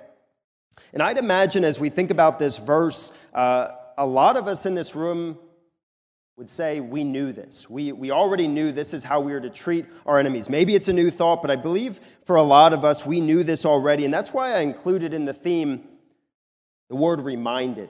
And 0.93 1.03
I'd 1.03 1.17
imagine 1.17 1.63
as 1.63 1.79
we 1.79 1.89
think 1.89 2.11
about 2.11 2.39
this 2.39 2.57
verse, 2.57 3.11
uh, 3.33 3.69
a 3.97 4.05
lot 4.05 4.37
of 4.37 4.47
us 4.47 4.65
in 4.65 4.73
this 4.73 4.95
room 4.95 5.37
would 6.37 6.47
say 6.47 6.79
we 6.81 7.03
knew 7.03 7.33
this. 7.33 7.67
We, 7.67 7.91
we 7.93 8.11
already 8.11 8.47
knew 8.47 8.71
this 8.71 8.93
is 8.93 9.03
how 9.03 9.19
we 9.19 9.33
are 9.33 9.39
to 9.39 9.49
treat 9.49 9.87
our 10.05 10.19
enemies. 10.19 10.51
Maybe 10.51 10.75
it's 10.75 10.87
a 10.87 10.93
new 10.93 11.09
thought, 11.09 11.41
but 11.41 11.49
I 11.49 11.55
believe 11.55 11.99
for 12.25 12.35
a 12.35 12.43
lot 12.43 12.73
of 12.73 12.85
us, 12.85 13.03
we 13.03 13.19
knew 13.19 13.43
this 13.43 13.65
already. 13.65 14.05
And 14.05 14.13
that's 14.13 14.31
why 14.31 14.53
I 14.53 14.59
included 14.59 15.15
in 15.15 15.25
the 15.25 15.33
theme 15.33 15.87
the 16.89 16.95
word 16.95 17.21
reminded. 17.21 17.89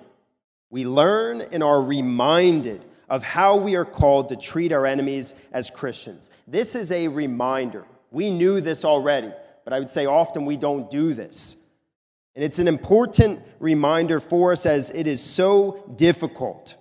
We 0.69 0.85
learn 0.85 1.41
and 1.41 1.61
are 1.61 1.81
reminded 1.81 2.85
of 3.09 3.21
how 3.21 3.57
we 3.57 3.75
are 3.75 3.85
called 3.85 4.29
to 4.29 4.37
treat 4.37 4.71
our 4.71 4.85
enemies 4.85 5.35
as 5.51 5.69
Christians. 5.69 6.29
This 6.47 6.73
is 6.73 6.93
a 6.93 7.09
reminder. 7.09 7.83
We 8.11 8.29
knew 8.29 8.61
this 8.61 8.85
already, 8.85 9.31
but 9.65 9.73
I 9.73 9.79
would 9.79 9.89
say 9.89 10.05
often 10.05 10.45
we 10.45 10.55
don't 10.55 10.89
do 10.89 11.13
this. 11.13 11.57
And 12.33 12.45
it's 12.45 12.59
an 12.59 12.69
important 12.69 13.41
reminder 13.59 14.21
for 14.21 14.53
us 14.53 14.65
as 14.65 14.89
it 14.91 15.05
is 15.05 15.21
so 15.21 15.83
difficult 15.97 16.77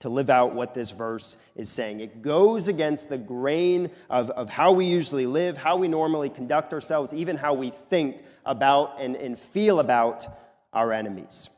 to 0.00 0.08
live 0.08 0.30
out 0.30 0.54
what 0.54 0.74
this 0.74 0.90
verse 0.90 1.36
is 1.56 1.68
saying. 1.68 2.00
It 2.00 2.22
goes 2.22 2.68
against 2.68 3.08
the 3.08 3.18
grain 3.18 3.90
of, 4.08 4.30
of 4.30 4.48
how 4.48 4.72
we 4.72 4.86
usually 4.86 5.26
live, 5.26 5.56
how 5.56 5.76
we 5.76 5.88
normally 5.88 6.30
conduct 6.30 6.72
ourselves, 6.72 7.12
even 7.12 7.36
how 7.36 7.54
we 7.54 7.70
think 7.70 8.22
about 8.44 8.96
and, 9.00 9.16
and 9.16 9.38
feel 9.38 9.80
about 9.80 10.26
our 10.72 10.92
enemies. 10.92 11.50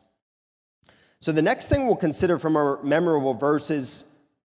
So, 1.19 1.33
the 1.33 1.43
next 1.43 1.69
thing 1.69 1.87
we'll 1.87 1.97
consider 1.97 2.39
from 2.39 2.57
our 2.57 2.83
memorable 2.83 3.35
verses 3.35 4.05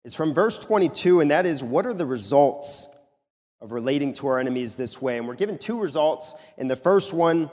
is 0.04 0.14
from 0.14 0.32
verse 0.32 0.58
22, 0.58 1.20
and 1.20 1.30
that 1.30 1.44
is 1.44 1.62
what 1.62 1.86
are 1.86 1.92
the 1.92 2.06
results 2.06 2.88
of 3.60 3.72
relating 3.72 4.14
to 4.14 4.28
our 4.28 4.38
enemies 4.38 4.76
this 4.76 5.00
way? 5.00 5.18
And 5.18 5.28
we're 5.28 5.34
given 5.34 5.58
two 5.58 5.78
results. 5.78 6.34
In 6.56 6.68
the 6.68 6.76
first 6.76 7.12
one, 7.12 7.50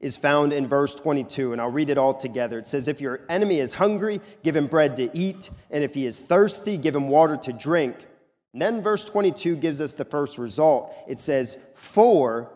is 0.00 0.16
found 0.16 0.52
in 0.52 0.66
verse 0.66 0.94
22, 0.94 1.52
and 1.52 1.60
I'll 1.60 1.70
read 1.70 1.90
it 1.90 1.98
all 1.98 2.14
together. 2.14 2.58
It 2.58 2.66
says, 2.66 2.88
If 2.88 3.00
your 3.00 3.20
enemy 3.28 3.60
is 3.60 3.72
hungry, 3.72 4.20
give 4.42 4.56
him 4.56 4.66
bread 4.66 4.96
to 4.96 5.10
eat, 5.16 5.50
and 5.70 5.82
if 5.82 5.94
he 5.94 6.06
is 6.06 6.18
thirsty, 6.18 6.76
give 6.76 6.94
him 6.94 7.08
water 7.08 7.36
to 7.38 7.52
drink. 7.52 8.06
And 8.52 8.62
then 8.62 8.82
verse 8.82 9.04
22 9.04 9.56
gives 9.56 9.80
us 9.80 9.94
the 9.94 10.04
first 10.04 10.38
result. 10.38 10.94
It 11.08 11.18
says, 11.18 11.56
For 11.74 12.50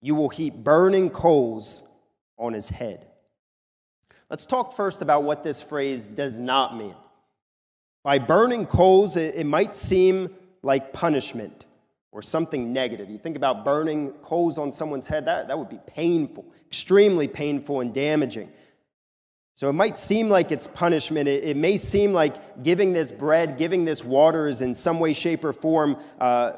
you 0.00 0.14
will 0.14 0.28
heap 0.28 0.54
burning 0.54 1.10
coals 1.10 1.82
on 2.38 2.52
his 2.52 2.68
head. 2.68 3.06
Let's 4.30 4.46
talk 4.46 4.72
first 4.72 5.00
about 5.00 5.24
what 5.24 5.42
this 5.42 5.62
phrase 5.62 6.06
does 6.06 6.38
not 6.38 6.76
mean. 6.76 6.94
By 8.04 8.18
burning 8.18 8.66
coals, 8.66 9.16
it, 9.16 9.44
might 9.46 9.74
seem 9.74 10.34
like 10.62 10.92
punishment 10.92 11.64
or 12.10 12.22
something 12.22 12.72
negative. 12.72 13.10
You 13.10 13.18
think 13.18 13.36
about 13.36 13.64
burning 13.64 14.12
coals 14.22 14.58
on 14.58 14.72
someone's 14.72 15.06
head, 15.06 15.26
that, 15.26 15.48
that 15.48 15.58
would 15.58 15.68
be 15.68 15.80
painful, 15.86 16.46
extremely 16.66 17.28
painful 17.28 17.80
and 17.80 17.92
damaging. 17.92 18.50
So 19.54 19.68
it 19.68 19.72
might 19.72 19.98
seem 19.98 20.28
like 20.28 20.52
it's 20.52 20.68
punishment. 20.68 21.28
It, 21.28 21.42
it 21.42 21.56
may 21.56 21.76
seem 21.76 22.12
like 22.12 22.62
giving 22.62 22.92
this 22.92 23.10
bread, 23.10 23.56
giving 23.56 23.84
this 23.84 24.04
water 24.04 24.46
is 24.46 24.60
in 24.60 24.74
some 24.74 25.00
way, 25.00 25.12
shape, 25.12 25.44
or 25.44 25.52
form 25.52 25.96
uh, 26.20 26.52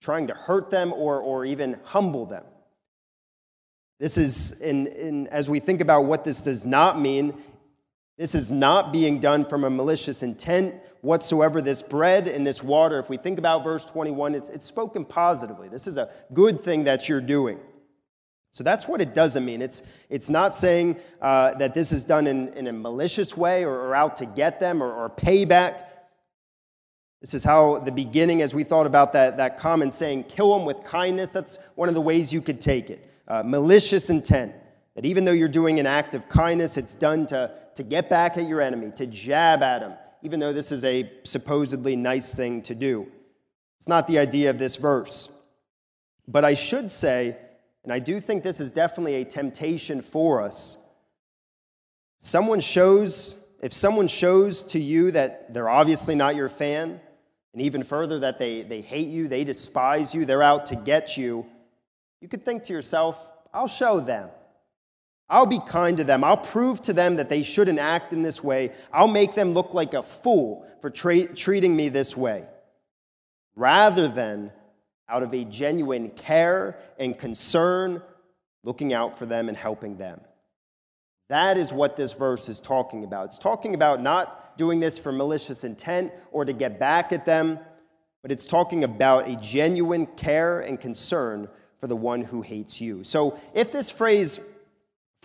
trying 0.00 0.28
to 0.28 0.34
hurt 0.34 0.70
them 0.70 0.92
or, 0.92 1.20
or 1.20 1.44
even 1.44 1.80
humble 1.82 2.24
them. 2.24 2.44
This 3.98 4.16
is, 4.18 4.52
in, 4.60 4.86
in, 4.86 5.26
as 5.28 5.50
we 5.50 5.58
think 5.58 5.80
about 5.80 6.04
what 6.04 6.22
this 6.22 6.42
does 6.42 6.64
not 6.64 7.00
mean, 7.00 7.34
this 8.18 8.34
is 8.34 8.52
not 8.52 8.92
being 8.92 9.18
done 9.18 9.44
from 9.44 9.64
a 9.64 9.70
malicious 9.70 10.22
intent 10.22 10.74
whatsoever. 11.06 11.62
This 11.62 11.80
bread 11.80 12.28
and 12.28 12.46
this 12.46 12.62
water, 12.62 12.98
if 12.98 13.08
we 13.08 13.16
think 13.16 13.38
about 13.38 13.64
verse 13.64 13.84
21, 13.84 14.34
it's, 14.34 14.50
it's 14.50 14.66
spoken 14.66 15.04
positively. 15.04 15.68
This 15.68 15.86
is 15.86 15.96
a 15.96 16.10
good 16.34 16.60
thing 16.60 16.84
that 16.84 17.08
you're 17.08 17.20
doing. 17.22 17.58
So 18.50 18.64
that's 18.64 18.88
what 18.88 19.00
it 19.00 19.14
doesn't 19.14 19.44
mean. 19.44 19.62
It's, 19.62 19.82
it's 20.08 20.28
not 20.28 20.56
saying 20.56 20.96
uh, 21.20 21.54
that 21.54 21.74
this 21.74 21.92
is 21.92 22.04
done 22.04 22.26
in, 22.26 22.48
in 22.54 22.66
a 22.66 22.72
malicious 22.72 23.36
way 23.36 23.64
or, 23.64 23.74
or 23.74 23.94
out 23.94 24.16
to 24.16 24.26
get 24.26 24.60
them 24.60 24.82
or, 24.82 24.92
or 24.92 25.10
payback. 25.10 25.84
This 27.20 27.34
is 27.34 27.44
how 27.44 27.78
the 27.78 27.92
beginning, 27.92 28.42
as 28.42 28.54
we 28.54 28.64
thought 28.64 28.86
about 28.86 29.12
that, 29.12 29.36
that 29.36 29.58
common 29.58 29.90
saying, 29.90 30.24
kill 30.24 30.56
them 30.56 30.66
with 30.66 30.82
kindness, 30.84 31.32
that's 31.32 31.58
one 31.74 31.88
of 31.88 31.94
the 31.94 32.00
ways 32.00 32.32
you 32.32 32.40
could 32.40 32.60
take 32.60 32.90
it. 32.90 33.10
Uh, 33.28 33.42
malicious 33.42 34.10
intent. 34.10 34.54
That 34.94 35.04
even 35.04 35.26
though 35.26 35.32
you're 35.32 35.48
doing 35.48 35.78
an 35.78 35.86
act 35.86 36.14
of 36.14 36.26
kindness, 36.28 36.78
it's 36.78 36.94
done 36.94 37.26
to, 37.26 37.52
to 37.74 37.82
get 37.82 38.08
back 38.08 38.38
at 38.38 38.48
your 38.48 38.62
enemy, 38.62 38.90
to 38.96 39.06
jab 39.06 39.62
at 39.62 39.82
him, 39.82 39.92
even 40.26 40.40
though 40.40 40.52
this 40.52 40.72
is 40.72 40.82
a 40.82 41.08
supposedly 41.22 41.94
nice 41.94 42.34
thing 42.34 42.60
to 42.60 42.74
do. 42.74 43.06
It's 43.78 43.86
not 43.86 44.08
the 44.08 44.18
idea 44.18 44.50
of 44.50 44.58
this 44.58 44.74
verse. 44.74 45.28
But 46.26 46.44
I 46.44 46.54
should 46.54 46.90
say, 46.90 47.36
and 47.84 47.92
I 47.92 48.00
do 48.00 48.18
think 48.18 48.42
this 48.42 48.58
is 48.58 48.72
definitely 48.72 49.14
a 49.14 49.24
temptation 49.24 50.00
for 50.00 50.42
us. 50.42 50.78
Someone 52.18 52.58
shows, 52.58 53.36
if 53.62 53.72
someone 53.72 54.08
shows 54.08 54.64
to 54.64 54.80
you 54.80 55.12
that 55.12 55.54
they're 55.54 55.68
obviously 55.68 56.16
not 56.16 56.34
your 56.34 56.48
fan, 56.48 57.00
and 57.52 57.62
even 57.62 57.84
further, 57.84 58.18
that 58.18 58.40
they, 58.40 58.62
they 58.62 58.80
hate 58.80 59.06
you, 59.06 59.28
they 59.28 59.44
despise 59.44 60.12
you, 60.12 60.24
they're 60.24 60.42
out 60.42 60.66
to 60.66 60.74
get 60.74 61.16
you, 61.16 61.46
you 62.20 62.26
could 62.26 62.44
think 62.44 62.64
to 62.64 62.72
yourself, 62.72 63.30
I'll 63.54 63.68
show 63.68 64.00
them. 64.00 64.30
I'll 65.28 65.46
be 65.46 65.58
kind 65.58 65.96
to 65.96 66.04
them. 66.04 66.22
I'll 66.22 66.36
prove 66.36 66.80
to 66.82 66.92
them 66.92 67.16
that 67.16 67.28
they 67.28 67.42
shouldn't 67.42 67.78
act 67.78 68.12
in 68.12 68.22
this 68.22 68.44
way. 68.44 68.72
I'll 68.92 69.08
make 69.08 69.34
them 69.34 69.52
look 69.52 69.74
like 69.74 69.94
a 69.94 70.02
fool 70.02 70.66
for 70.80 70.90
tra- 70.90 71.34
treating 71.34 71.74
me 71.74 71.88
this 71.88 72.16
way. 72.16 72.46
Rather 73.56 74.06
than 74.06 74.52
out 75.08 75.22
of 75.22 75.34
a 75.34 75.44
genuine 75.44 76.10
care 76.10 76.78
and 76.98 77.18
concern, 77.18 78.02
looking 78.62 78.92
out 78.92 79.18
for 79.18 79.26
them 79.26 79.48
and 79.48 79.56
helping 79.56 79.96
them. 79.96 80.20
That 81.28 81.56
is 81.56 81.72
what 81.72 81.96
this 81.96 82.12
verse 82.12 82.48
is 82.48 82.60
talking 82.60 83.04
about. 83.04 83.26
It's 83.26 83.38
talking 83.38 83.74
about 83.74 84.00
not 84.00 84.56
doing 84.56 84.78
this 84.78 84.96
for 84.96 85.10
malicious 85.10 85.64
intent 85.64 86.12
or 86.30 86.44
to 86.44 86.52
get 86.52 86.78
back 86.78 87.12
at 87.12 87.26
them, 87.26 87.58
but 88.22 88.30
it's 88.30 88.46
talking 88.46 88.84
about 88.84 89.28
a 89.28 89.36
genuine 89.36 90.06
care 90.06 90.60
and 90.60 90.80
concern 90.80 91.48
for 91.80 91.88
the 91.88 91.96
one 91.96 92.22
who 92.22 92.42
hates 92.42 92.80
you. 92.80 93.02
So 93.04 93.38
if 93.54 93.72
this 93.72 93.90
phrase, 93.90 94.40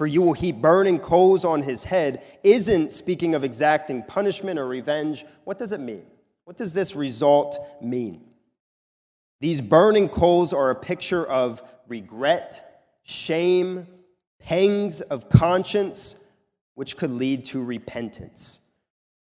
for 0.01 0.07
you 0.07 0.23
will 0.23 0.33
heap 0.33 0.55
burning 0.55 0.97
coals 0.97 1.45
on 1.45 1.61
his 1.61 1.83
head, 1.83 2.23
isn't 2.43 2.91
speaking 2.91 3.35
of 3.35 3.43
exacting 3.43 4.01
punishment 4.01 4.57
or 4.57 4.65
revenge, 4.65 5.23
what 5.43 5.59
does 5.59 5.73
it 5.73 5.79
mean? 5.79 6.07
What 6.43 6.57
does 6.57 6.73
this 6.73 6.95
result 6.95 7.59
mean? 7.83 8.23
These 9.41 9.61
burning 9.61 10.09
coals 10.09 10.53
are 10.53 10.71
a 10.71 10.75
picture 10.75 11.23
of 11.23 11.61
regret, 11.87 12.87
shame, 13.03 13.85
pangs 14.39 15.01
of 15.01 15.29
conscience, 15.29 16.15
which 16.73 16.97
could 16.97 17.11
lead 17.11 17.45
to 17.45 17.63
repentance. 17.63 18.59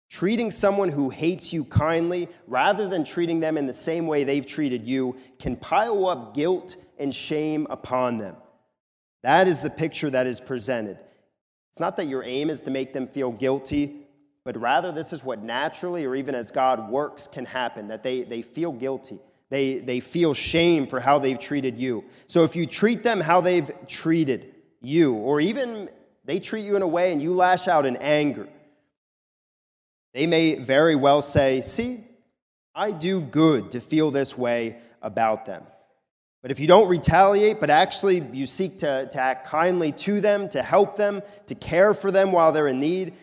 Treating 0.09 0.51
someone 0.51 0.87
who 0.87 1.09
hates 1.09 1.51
you 1.51 1.65
kindly 1.65 2.29
rather 2.47 2.87
than 2.87 3.03
treating 3.03 3.41
them 3.41 3.57
in 3.57 3.65
the 3.65 3.73
same 3.73 4.07
way 4.07 4.23
they've 4.23 4.47
treated 4.47 4.85
you 4.85 5.17
can 5.37 5.57
pile 5.57 6.05
up 6.05 6.33
guilt 6.33 6.77
and 6.97 7.13
shame 7.13 7.67
upon 7.69 8.17
them. 8.17 8.37
That 9.23 9.47
is 9.47 9.61
the 9.61 9.69
picture 9.69 10.09
that 10.09 10.27
is 10.27 10.39
presented. 10.39 10.97
It's 11.71 11.79
not 11.79 11.95
that 11.97 12.07
your 12.07 12.23
aim 12.23 12.49
is 12.49 12.61
to 12.61 12.71
make 12.71 12.93
them 12.93 13.07
feel 13.07 13.31
guilty, 13.31 14.07
but 14.43 14.59
rather 14.59 14.91
this 14.91 15.13
is 15.13 15.23
what 15.23 15.41
naturally 15.41 16.05
or 16.05 16.15
even 16.15 16.35
as 16.35 16.51
God 16.51 16.89
works 16.89 17.27
can 17.27 17.45
happen, 17.45 17.87
that 17.89 18.03
they, 18.03 18.23
they 18.23 18.41
feel 18.41 18.71
guilty. 18.71 19.19
They, 19.49 19.79
they 19.79 19.99
feel 19.99 20.33
shame 20.33 20.87
for 20.87 20.99
how 20.99 21.19
they've 21.19 21.39
treated 21.39 21.77
you. 21.77 22.05
So 22.25 22.43
if 22.43 22.55
you 22.55 22.65
treat 22.65 23.03
them 23.03 23.19
how 23.19 23.41
they've 23.41 23.69
treated 23.87 24.55
you, 24.81 25.13
or 25.13 25.39
even 25.41 25.89
they 26.25 26.39
treat 26.39 26.65
you 26.65 26.75
in 26.75 26.81
a 26.81 26.87
way 26.87 27.11
and 27.11 27.21
you 27.21 27.35
lash 27.35 27.67
out 27.67 27.85
in 27.85 27.97
anger, 27.97 28.47
they 30.13 30.25
may 30.25 30.55
very 30.55 30.95
well 30.95 31.21
say, 31.21 31.61
See, 31.61 32.03
I 32.73 32.91
do 32.91 33.21
good 33.21 33.71
to 33.71 33.81
feel 33.81 34.11
this 34.11 34.37
way 34.37 34.77
about 35.01 35.45
them. 35.45 35.63
But 36.41 36.51
if 36.51 36.59
you 36.59 36.67
don't 36.67 36.87
retaliate, 36.87 37.59
but 37.59 37.69
actually 37.69 38.19
you 38.33 38.47
seek 38.47 38.79
to, 38.79 39.07
to 39.11 39.19
act 39.19 39.47
kindly 39.47 39.91
to 39.93 40.21
them, 40.21 40.49
to 40.49 40.63
help 40.63 40.97
them, 40.97 41.21
to 41.47 41.55
care 41.55 41.93
for 41.93 42.11
them 42.11 42.31
while 42.31 42.51
they're 42.51 42.67
in 42.67 42.79
need, 42.79 43.13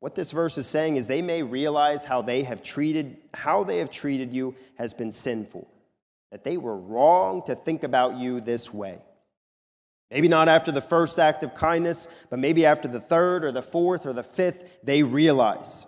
what 0.00 0.14
this 0.14 0.30
verse 0.30 0.56
is 0.56 0.66
saying 0.66 0.96
is 0.96 1.06
they 1.06 1.20
may 1.20 1.42
realize 1.42 2.06
how 2.06 2.22
they 2.22 2.42
have 2.42 2.62
treated, 2.62 3.18
how 3.34 3.64
they 3.64 3.78
have 3.78 3.90
treated 3.90 4.32
you 4.32 4.54
has 4.76 4.94
been 4.94 5.12
sinful. 5.12 5.68
That 6.32 6.42
they 6.42 6.56
were 6.56 6.76
wrong 6.76 7.42
to 7.44 7.54
think 7.54 7.82
about 7.82 8.16
you 8.16 8.40
this 8.40 8.72
way. 8.72 9.02
Maybe 10.10 10.26
not 10.26 10.48
after 10.48 10.72
the 10.72 10.80
first 10.80 11.18
act 11.18 11.42
of 11.42 11.54
kindness, 11.54 12.08
but 12.30 12.38
maybe 12.38 12.64
after 12.64 12.88
the 12.88 13.00
third 13.00 13.44
or 13.44 13.52
the 13.52 13.62
fourth 13.62 14.06
or 14.06 14.14
the 14.14 14.22
fifth, 14.22 14.64
they 14.82 15.02
realize 15.02 15.84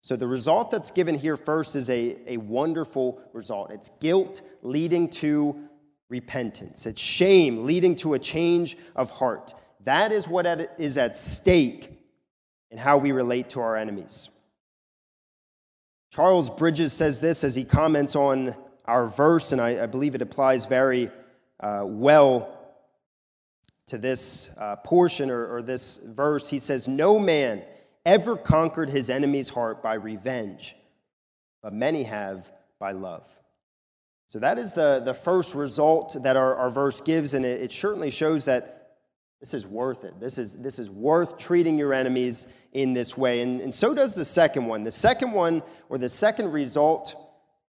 So, 0.00 0.16
the 0.16 0.26
result 0.26 0.70
that's 0.70 0.90
given 0.90 1.14
here 1.14 1.36
first 1.36 1.76
is 1.76 1.90
a, 1.90 2.16
a 2.26 2.38
wonderful 2.38 3.20
result. 3.34 3.70
It's 3.70 3.90
guilt 4.00 4.40
leading 4.62 5.10
to 5.10 5.68
repentance, 6.10 6.84
it's 6.86 7.00
shame 7.00 7.64
leading 7.64 7.96
to 7.96 8.14
a 8.14 8.18
change 8.18 8.76
of 8.94 9.08
heart. 9.08 9.54
That 9.84 10.12
is 10.12 10.28
what 10.28 10.46
is 10.78 10.98
at 10.98 11.16
stake 11.16 11.98
in 12.70 12.76
how 12.76 12.98
we 12.98 13.12
relate 13.12 13.48
to 13.50 13.60
our 13.60 13.76
enemies. 13.76 14.28
Charles 16.10 16.50
Bridges 16.50 16.92
says 16.92 17.20
this 17.20 17.44
as 17.44 17.54
he 17.54 17.64
comments 17.64 18.16
on 18.16 18.54
our 18.84 19.06
verse, 19.06 19.52
and 19.52 19.60
I, 19.60 19.84
I 19.84 19.86
believe 19.86 20.14
it 20.14 20.22
applies 20.22 20.66
very 20.66 21.10
uh, 21.60 21.84
well 21.86 22.58
to 23.86 23.98
this 23.98 24.50
uh, 24.58 24.76
portion 24.76 25.30
or, 25.30 25.54
or 25.54 25.62
this 25.62 25.98
verse. 25.98 26.48
He 26.48 26.58
says, 26.58 26.88
No 26.88 27.18
man 27.18 27.62
ever 28.04 28.36
conquered 28.36 28.90
his 28.90 29.10
enemy's 29.10 29.48
heart 29.48 29.82
by 29.82 29.94
revenge, 29.94 30.74
but 31.62 31.72
many 31.72 32.02
have 32.02 32.50
by 32.78 32.92
love. 32.92 33.39
So 34.30 34.38
that 34.38 34.58
is 34.58 34.72
the, 34.72 35.02
the 35.04 35.12
first 35.12 35.54
result 35.54 36.16
that 36.22 36.36
our, 36.36 36.54
our 36.54 36.70
verse 36.70 37.00
gives, 37.00 37.34
and 37.34 37.44
it, 37.44 37.60
it 37.60 37.72
certainly 37.72 38.10
shows 38.10 38.44
that 38.44 38.94
this 39.40 39.54
is 39.54 39.66
worth 39.66 40.04
it. 40.04 40.20
This 40.20 40.38
is, 40.38 40.54
this 40.54 40.78
is 40.78 40.88
worth 40.88 41.36
treating 41.36 41.76
your 41.76 41.92
enemies 41.92 42.46
in 42.72 42.92
this 42.92 43.18
way. 43.18 43.40
And, 43.40 43.60
and 43.60 43.74
so 43.74 43.92
does 43.92 44.14
the 44.14 44.24
second 44.24 44.66
one. 44.66 44.84
The 44.84 44.90
second 44.90 45.32
one, 45.32 45.62
or 45.88 45.98
the 45.98 46.08
second 46.08 46.52
result, 46.52 47.16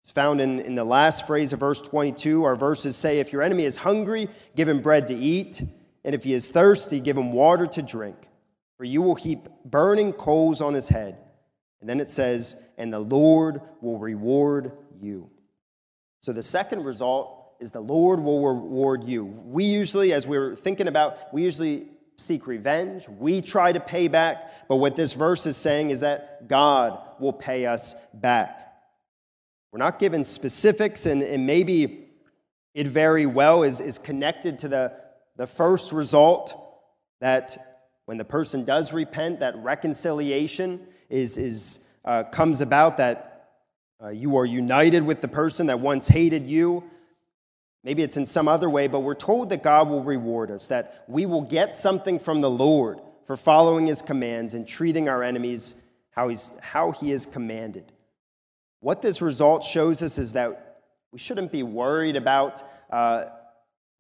is 0.03 0.12
found 0.12 0.41
in, 0.41 0.60
in 0.60 0.75
the 0.75 0.84
last 0.84 1.25
phrase 1.25 1.53
of 1.53 1.60
verse 1.60 1.79
22. 1.79 2.43
Our 2.43 2.55
verses 2.55 2.98
say, 2.98 3.20
If 3.20 3.31
your 3.31 3.41
enemy 3.41 3.63
is 3.63 3.77
hungry, 3.77 4.27
give 4.55 4.67
him 4.67 4.81
bread 4.81 5.08
to 5.08 5.15
eat, 5.15 5.63
and 6.03 6.13
if 6.13 6.24
he 6.24 6.34
is 6.34 6.50
thirsty, 6.50 7.00
give 7.00 7.17
him 7.17 7.31
water 7.31 7.65
to 7.65 7.81
drink 7.81 8.27
for 8.81 8.86
you 8.86 9.03
will 9.03 9.13
heap 9.13 9.48
burning 9.63 10.12
coals 10.12 10.60
on 10.60 10.74
his 10.74 10.89
head. 10.89 11.15
And 11.81 11.88
then 11.88 12.00
it 12.00 12.10
says, 12.10 12.55
and 12.79 12.91
the 12.91 12.98
Lord 12.98 13.62
will 13.79 14.00
reward 14.00 14.72
you. 15.00 15.29
So 16.22 16.32
the 16.32 16.44
second 16.44 16.84
result 16.84 17.56
is 17.60 17.72
the 17.72 17.82
Lord 17.82 18.20
will 18.20 18.46
reward 18.46 19.04
you. 19.04 19.25
We 19.25 19.66
usually, 19.66 20.13
as 20.13 20.25
we're 20.25 20.56
thinking 20.56 20.88
about, 20.88 21.34
we 21.34 21.44
usually 21.44 21.88
seek 22.18 22.48
revenge. 22.48 23.08
We 23.08 23.42
try 23.42 23.72
to 23.72 23.80
pay 23.80 24.08
back. 24.08 24.68
But 24.68 24.78
what 24.78 24.96
this 24.96 25.13
verse 25.13 25.46
is 25.46 25.58
saying 25.58 25.90
is 25.90 26.00
that 26.01 26.48
God 26.48 27.00
will 27.20 27.34
pay 27.34 27.66
us 27.66 27.96
back. 28.13 28.72
We're 29.72 29.80
not 29.80 30.00
given 30.00 30.24
specifics, 30.24 31.06
and, 31.06 31.24
and 31.24 31.48
maybe 31.48 32.10
it 32.74 32.88
very 32.88 33.25
well 33.25 33.63
is, 33.63 33.80
is 33.80 33.98
connected 33.98 34.60
to 34.60 34.68
the, 34.68 34.94
the 35.38 35.48
first 35.48 35.92
result 35.92 36.58
that 37.20 37.80
when 38.06 38.18
the 38.18 38.25
person 38.25 38.66
does 38.66 38.92
repent, 38.92 39.40
that 39.40 39.56
reconciliation 39.58 40.80
is, 41.10 41.38
is, 41.38 41.80
uh, 42.06 42.24
comes 42.24 42.62
about, 42.62 42.98
that 42.98 43.31
uh, 44.03 44.10
you 44.10 44.38
are 44.38 44.46
united 44.46 45.03
with 45.03 45.22
the 45.22 45.27
person 45.27 45.67
that 45.67 45.79
once 45.79 46.08
hated 46.08 46.48
you. 46.48 46.84
Maybe 47.84 48.03
it's 48.03 48.17
in 48.17 48.25
some 48.25 48.48
other 48.48 48.70
way, 48.70 48.88
but 48.88 49.01
we're 49.01 49.15
told 49.15 49.50
that 49.50 49.63
God 49.63 49.89
will 49.89 50.03
reward 50.03 50.51
us, 50.51 50.67
that 50.67 51.03
we 51.08 51.25
will 51.25 51.41
get 51.41 51.75
something 51.75 52.20
from 52.20 52.41
the 52.41 52.50
Lord 52.50 53.00
for 53.25 53.36
following 53.36 53.88
his 53.88 54.01
commands 54.01 54.53
and 54.53 54.67
treating 54.67 55.10
our 55.10 55.24
enemies 55.24 55.75
how, 56.12 56.29
he's, 56.29 56.51
how 56.62 56.91
he 56.91 57.12
is 57.12 57.25
commanded. 57.25 57.91
What 58.81 59.01
this 59.01 59.22
result 59.22 59.63
shows 59.63 60.01
us 60.01 60.17
is 60.17 60.34
that 60.34 60.84
we 61.12 61.20
shouldn't 61.20 61.51
be 61.51 61.63
worried 61.63 62.15
about 62.15 62.63
uh, 62.91 63.25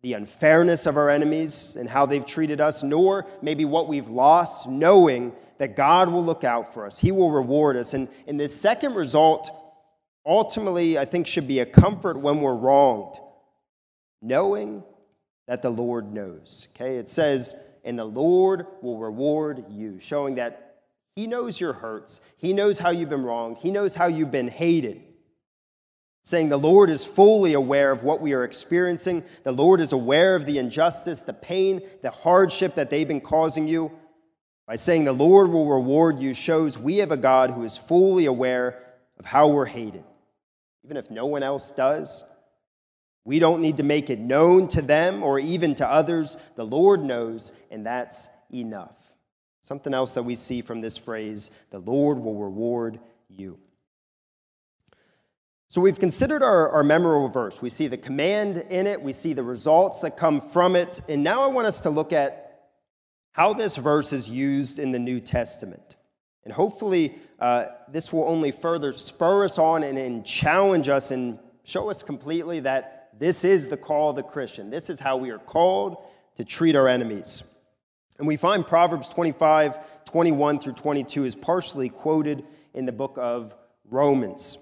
the 0.01 0.13
unfairness 0.13 0.85
of 0.85 0.97
our 0.97 1.09
enemies 1.09 1.75
and 1.75 1.87
how 1.87 2.05
they've 2.05 2.25
treated 2.25 2.59
us, 2.59 2.83
nor 2.83 3.25
maybe 3.41 3.65
what 3.65 3.87
we've 3.87 4.09
lost, 4.09 4.67
knowing 4.67 5.33
that 5.59 5.75
God 5.75 6.09
will 6.09 6.25
look 6.25 6.43
out 6.43 6.73
for 6.73 6.85
us. 6.85 6.99
He 6.99 7.11
will 7.11 7.31
reward 7.31 7.77
us. 7.77 7.93
And 7.93 8.07
in 8.25 8.37
this 8.37 8.59
second 8.59 8.95
result, 8.95 9.60
ultimately, 10.25 10.97
I 10.97 11.05
think 11.05 11.27
should 11.27 11.47
be 11.47 11.59
a 11.59 11.65
comfort 11.65 12.19
when 12.19 12.41
we're 12.41 12.55
wronged, 12.55 13.15
knowing 14.21 14.83
that 15.47 15.61
the 15.61 15.69
Lord 15.69 16.13
knows. 16.13 16.67
Okay, 16.75 16.97
it 16.97 17.09
says, 17.09 17.55
and 17.83 17.97
the 17.97 18.05
Lord 18.05 18.65
will 18.81 18.97
reward 18.97 19.65
you, 19.69 19.99
showing 19.99 20.35
that 20.35 20.75
He 21.15 21.27
knows 21.27 21.59
your 21.59 21.73
hurts, 21.73 22.21
He 22.37 22.53
knows 22.53 22.79
how 22.79 22.89
you've 22.89 23.09
been 23.09 23.23
wronged, 23.23 23.57
He 23.57 23.71
knows 23.71 23.95
how 23.95 24.07
you've 24.07 24.31
been 24.31 24.47
hated 24.47 25.03
saying 26.23 26.49
the 26.49 26.57
Lord 26.57 26.89
is 26.89 27.03
fully 27.03 27.53
aware 27.53 27.91
of 27.91 28.03
what 28.03 28.21
we 28.21 28.33
are 28.33 28.43
experiencing. 28.43 29.23
The 29.43 29.51
Lord 29.51 29.81
is 29.81 29.91
aware 29.91 30.35
of 30.35 30.45
the 30.45 30.59
injustice, 30.59 31.23
the 31.23 31.33
pain, 31.33 31.81
the 32.01 32.11
hardship 32.11 32.75
that 32.75 32.89
they've 32.89 33.07
been 33.07 33.21
causing 33.21 33.67
you. 33.67 33.91
By 34.67 34.75
saying 34.75 35.03
the 35.03 35.13
Lord 35.13 35.49
will 35.49 35.67
reward 35.67 36.19
you 36.19 36.33
shows 36.33 36.77
we 36.77 36.97
have 36.97 37.11
a 37.11 37.17
God 37.17 37.49
who 37.49 37.63
is 37.63 37.77
fully 37.77 38.25
aware 38.25 38.83
of 39.17 39.25
how 39.25 39.47
we're 39.47 39.65
hated. 39.65 40.03
Even 40.83 40.97
if 40.97 41.11
no 41.11 41.25
one 41.25 41.43
else 41.43 41.71
does, 41.71 42.23
we 43.23 43.39
don't 43.39 43.61
need 43.61 43.77
to 43.77 43.83
make 43.83 44.09
it 44.09 44.19
known 44.19 44.67
to 44.69 44.81
them 44.81 45.23
or 45.23 45.39
even 45.39 45.75
to 45.75 45.87
others. 45.87 46.37
The 46.55 46.65
Lord 46.65 47.03
knows, 47.03 47.51
and 47.69 47.85
that's 47.85 48.29
enough. 48.53 48.95
Something 49.61 49.93
else 49.93 50.15
that 50.15 50.23
we 50.23 50.35
see 50.35 50.61
from 50.61 50.81
this 50.81 50.97
phrase 50.97 51.51
the 51.69 51.79
Lord 51.79 52.17
will 52.17 52.35
reward 52.35 52.99
you. 53.29 53.59
So 55.67 55.79
we've 55.79 55.99
considered 55.99 56.43
our, 56.43 56.69
our 56.69 56.83
memorable 56.83 57.29
verse. 57.29 57.61
We 57.61 57.69
see 57.69 57.87
the 57.87 57.97
command 57.97 58.57
in 58.69 58.87
it, 58.87 59.01
we 59.01 59.13
see 59.13 59.33
the 59.33 59.43
results 59.43 60.01
that 60.01 60.17
come 60.17 60.41
from 60.41 60.75
it, 60.75 60.99
and 61.07 61.23
now 61.23 61.43
I 61.43 61.47
want 61.47 61.67
us 61.67 61.81
to 61.83 61.89
look 61.89 62.11
at 62.11 62.69
how 63.31 63.53
this 63.53 63.77
verse 63.77 64.11
is 64.11 64.27
used 64.27 64.79
in 64.79 64.91
the 64.91 64.99
New 64.99 65.21
Testament. 65.21 65.95
And 66.43 66.51
hopefully, 66.51 67.19
uh, 67.41 67.65
this 67.87 68.13
will 68.13 68.23
only 68.29 68.51
further 68.51 68.91
spur 68.91 69.43
us 69.45 69.57
on 69.57 69.81
and, 69.81 69.97
and 69.97 70.23
challenge 70.23 70.87
us 70.87 71.09
and 71.09 71.39
show 71.63 71.89
us 71.89 72.03
completely 72.03 72.59
that 72.59 73.09
this 73.17 73.43
is 73.43 73.67
the 73.67 73.77
call 73.77 74.11
of 74.11 74.15
the 74.15 74.23
Christian. 74.23 74.69
This 74.69 74.91
is 74.91 74.99
how 74.99 75.17
we 75.17 75.31
are 75.31 75.39
called 75.39 75.97
to 76.35 76.45
treat 76.45 76.75
our 76.75 76.87
enemies. 76.87 77.41
And 78.19 78.27
we 78.27 78.37
find 78.37 78.65
Proverbs 78.65 79.09
25, 79.09 80.05
21 80.05 80.59
through 80.59 80.73
22 80.73 81.25
is 81.25 81.35
partially 81.35 81.89
quoted 81.89 82.43
in 82.75 82.85
the 82.85 82.91
book 82.91 83.17
of 83.17 83.55
Romans. 83.89 84.59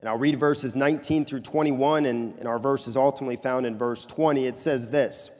And 0.00 0.08
I'll 0.08 0.18
read 0.18 0.40
verses 0.40 0.74
19 0.74 1.26
through 1.26 1.40
21, 1.40 2.06
and, 2.06 2.38
and 2.38 2.48
our 2.48 2.58
verse 2.58 2.86
is 2.88 2.96
ultimately 2.96 3.36
found 3.36 3.66
in 3.66 3.76
verse 3.76 4.06
20. 4.06 4.46
It 4.46 4.56
says 4.56 4.88
this 4.88 5.30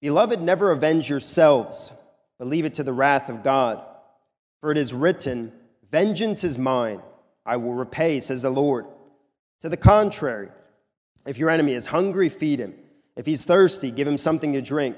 Beloved, 0.00 0.40
never 0.40 0.70
avenge 0.70 1.10
yourselves, 1.10 1.90
but 2.38 2.46
leave 2.46 2.64
it 2.64 2.74
to 2.74 2.84
the 2.84 2.92
wrath 2.92 3.28
of 3.28 3.42
God. 3.42 3.84
For 4.60 4.70
it 4.70 4.78
is 4.78 4.92
written, 4.92 5.52
Vengeance 5.90 6.44
is 6.44 6.58
mine, 6.58 7.02
I 7.46 7.56
will 7.56 7.74
repay, 7.74 8.20
says 8.20 8.42
the 8.42 8.50
Lord. 8.50 8.86
To 9.60 9.68
the 9.68 9.76
contrary, 9.76 10.50
if 11.26 11.38
your 11.38 11.50
enemy 11.50 11.74
is 11.74 11.86
hungry, 11.86 12.28
feed 12.28 12.58
him. 12.58 12.74
If 13.16 13.26
he's 13.26 13.44
thirsty, 13.44 13.90
give 13.90 14.06
him 14.06 14.18
something 14.18 14.52
to 14.52 14.62
drink. 14.62 14.96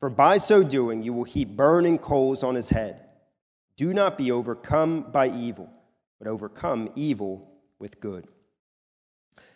For 0.00 0.08
by 0.08 0.38
so 0.38 0.62
doing, 0.62 1.02
you 1.02 1.12
will 1.12 1.24
heap 1.24 1.56
burning 1.56 1.98
coals 1.98 2.42
on 2.42 2.54
his 2.54 2.70
head. 2.70 3.04
Do 3.76 3.92
not 3.92 4.16
be 4.16 4.30
overcome 4.30 5.06
by 5.12 5.28
evil, 5.28 5.68
but 6.18 6.28
overcome 6.28 6.90
evil 6.94 7.50
with 7.78 8.00
good. 8.00 8.26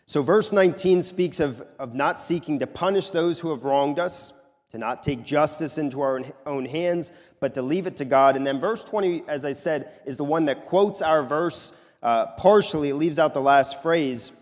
So, 0.06 0.20
verse 0.20 0.52
19 0.52 1.02
speaks 1.02 1.40
of, 1.40 1.62
of 1.78 1.94
not 1.94 2.20
seeking 2.20 2.58
to 2.58 2.66
punish 2.66 3.10
those 3.10 3.40
who 3.40 3.50
have 3.50 3.64
wronged 3.64 3.98
us, 3.98 4.32
to 4.72 4.78
not 4.78 5.02
take 5.02 5.22
justice 5.22 5.78
into 5.78 6.00
our 6.00 6.20
own 6.46 6.64
hands, 6.64 7.12
but 7.40 7.54
to 7.54 7.62
leave 7.62 7.87
it 7.87 7.96
to 7.98 8.04
God. 8.04 8.37
And 8.37 8.46
then 8.46 8.58
verse 8.58 8.82
20, 8.82 9.24
as 9.28 9.44
I 9.44 9.52
said, 9.52 10.00
is 10.06 10.16
the 10.16 10.24
one 10.24 10.46
that 10.46 10.64
quotes 10.64 11.00
our 11.00 11.22
verse 11.22 11.72
uh, 12.02 12.26
partially. 12.38 12.88
It 12.88 12.94
leaves 12.94 13.18
out 13.18 13.35
the 13.35 13.40
last 13.40 13.82
phrase, 13.82 14.32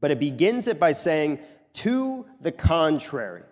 but 0.00 0.10
it 0.10 0.18
begins 0.18 0.66
it 0.66 0.78
by 0.78 0.92
saying, 0.92 1.38
to 1.74 2.24
the 2.40 2.52
contrary. 2.52 3.42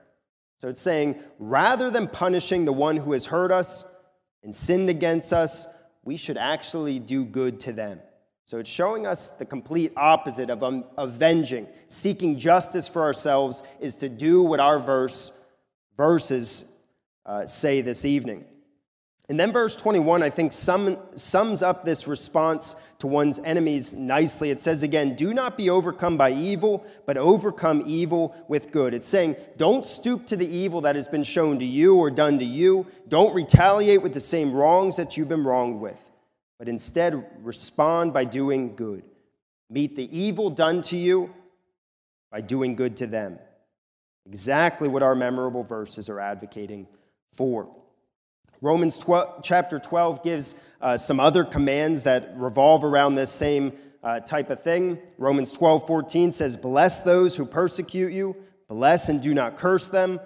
So 0.59 0.69
it's 0.69 0.81
saying, 0.81 1.21
rather 1.39 1.91
than 1.91 2.09
punishing 2.09 2.65
the 2.65 2.73
one 2.73 2.97
who 2.97 3.13
has 3.13 3.27
hurt 3.27 3.51
us 3.51 3.85
and 4.43 4.55
sinned 4.55 4.89
against 4.89 5.33
us, 5.33 5.67
we 6.05 6.17
should 6.17 6.37
actually 6.37 6.99
do 6.99 7.25
good 7.25 7.61
to 7.61 7.73
them. 7.73 8.01
So 8.47 8.59
it's 8.59 8.71
showing 8.71 9.07
us 9.07 9.31
the 9.31 9.45
complete 9.45 9.93
opposite 9.97 10.51
of 10.51 10.63
um, 10.63 10.85
avenging. 10.99 11.67
Seeking 11.89 12.39
justice 12.39 12.87
for 12.87 13.03
ourselves 13.03 13.63
is 13.81 13.95
to 13.97 14.09
do 14.09 14.43
what 14.43 14.61
our 14.61 14.79
verse, 14.79 15.33
verses 15.97 16.65
uh, 17.27 17.47
say 17.47 17.81
this 17.81 18.05
evening. 18.05 18.45
And 19.29 19.39
then 19.39 19.53
verse 19.53 19.77
21, 19.77 20.23
I 20.23 20.31
think, 20.31 20.53
sum, 20.53 20.99
sums 21.15 21.63
up 21.63 21.85
this 21.85 22.07
response 22.07 22.75
to 22.99 23.07
one's 23.07 23.39
enemies 23.39 23.95
nicely. 23.95 24.51
It 24.51 24.61
says 24.61 24.83
again, 24.83 25.15
Do 25.15 25.33
not 25.33 25.57
be 25.57 25.71
overcome 25.71 26.19
by 26.19 26.33
evil, 26.33 26.85
but 27.07 27.17
overcome 27.17 27.85
evil 27.87 28.35
with 28.49 28.73
good. 28.73 28.95
It's 28.95 29.09
saying, 29.09 29.37
Don't 29.57 29.87
stoop 29.87 30.27
to 30.27 30.37
the 30.37 30.47
evil 30.47 30.81
that 30.83 30.97
has 30.97 31.09
been 31.09 31.23
shown 31.23 31.59
to 31.61 31.65
you 31.65 31.97
or 31.97 32.11
done 32.11 32.39
to 32.41 32.45
you. 32.45 32.87
Don't 33.09 33.33
retaliate 33.33 34.03
with 34.03 34.13
the 34.13 34.21
same 34.21 34.53
wrongs 34.53 34.97
that 34.97 35.17
you've 35.17 35.29
been 35.29 35.45
wronged 35.45 35.81
with 35.81 35.97
but 36.63 36.69
instead 36.69 37.27
respond 37.43 38.13
by 38.13 38.25
doing 38.25 38.77
good. 38.77 39.03
Meet 39.69 39.97
the 39.97 40.17
evil 40.17 40.49
done 40.49 40.81
to 40.83 40.97
you 40.97 41.35
by 42.31 42.41
doing 42.41 42.77
good 42.77 42.97
to 42.99 43.09
them. 43.09 43.41
Exactly 44.27 44.89
what 44.89 45.03
our 45.03 45.15
memorable 45.15 45.65
verses 45.65 46.09
are 46.09 46.21
advocating 46.21 46.87
for. 47.33 47.69
Romans 48.61 48.97
12, 48.99 49.43
chapter 49.43 49.79
12 49.81 50.23
gives 50.23 50.55
uh, 50.81 50.97
some 50.97 51.19
other 51.19 51.45
commands 51.45 52.05
that 52.05 52.33
revolve 52.37 52.85
around 52.85 53.17
this 53.17 53.33
same 53.33 53.73
uh, 54.05 54.21
type 54.21 54.51
of 54.51 54.61
thing. 54.61 54.99
Romans 55.19 55.51
12, 55.51 55.87
14 55.87 56.31
says, 56.31 56.57
Bless 56.57 57.01
those 57.01 57.35
who 57.37 57.45
persecute 57.45 58.13
you, 58.13 58.37
bless 58.69 59.09
and 59.09 59.21
do 59.21 59.35
not 59.35 59.57
curse 59.57 59.89
them. 59.89 60.21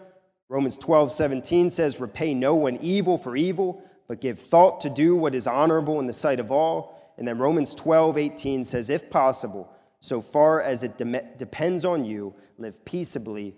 Romans 0.49 0.77
12, 0.77 1.13
17 1.13 1.71
says, 1.71 1.99
Repay 1.99 2.35
no 2.35 2.55
one 2.55 2.77
evil 2.77 3.17
for 3.17 3.37
evil, 3.37 3.83
but 4.07 4.21
give 4.21 4.39
thought 4.39 4.81
to 4.83 4.91
do 4.91 5.17
what 5.17 5.35
is 5.35 5.47
honorable 5.47 5.99
in 5.99 6.07
the 6.07 6.13
sight 6.13 6.39
of 6.39 6.53
all. 6.53 7.15
And 7.17 7.27
then 7.27 7.39
Romans 7.39 7.75
12, 7.75 8.19
18 8.19 8.65
says, 8.65 8.91
If 8.91 9.09
possible, 9.09 9.73
so 10.01 10.21
far 10.21 10.61
as 10.61 10.83
it 10.83 10.99
de- 10.99 11.35
depends 11.39 11.87
on 11.87 12.05
you, 12.05 12.35
live 12.59 12.85
peaceably 12.85 13.57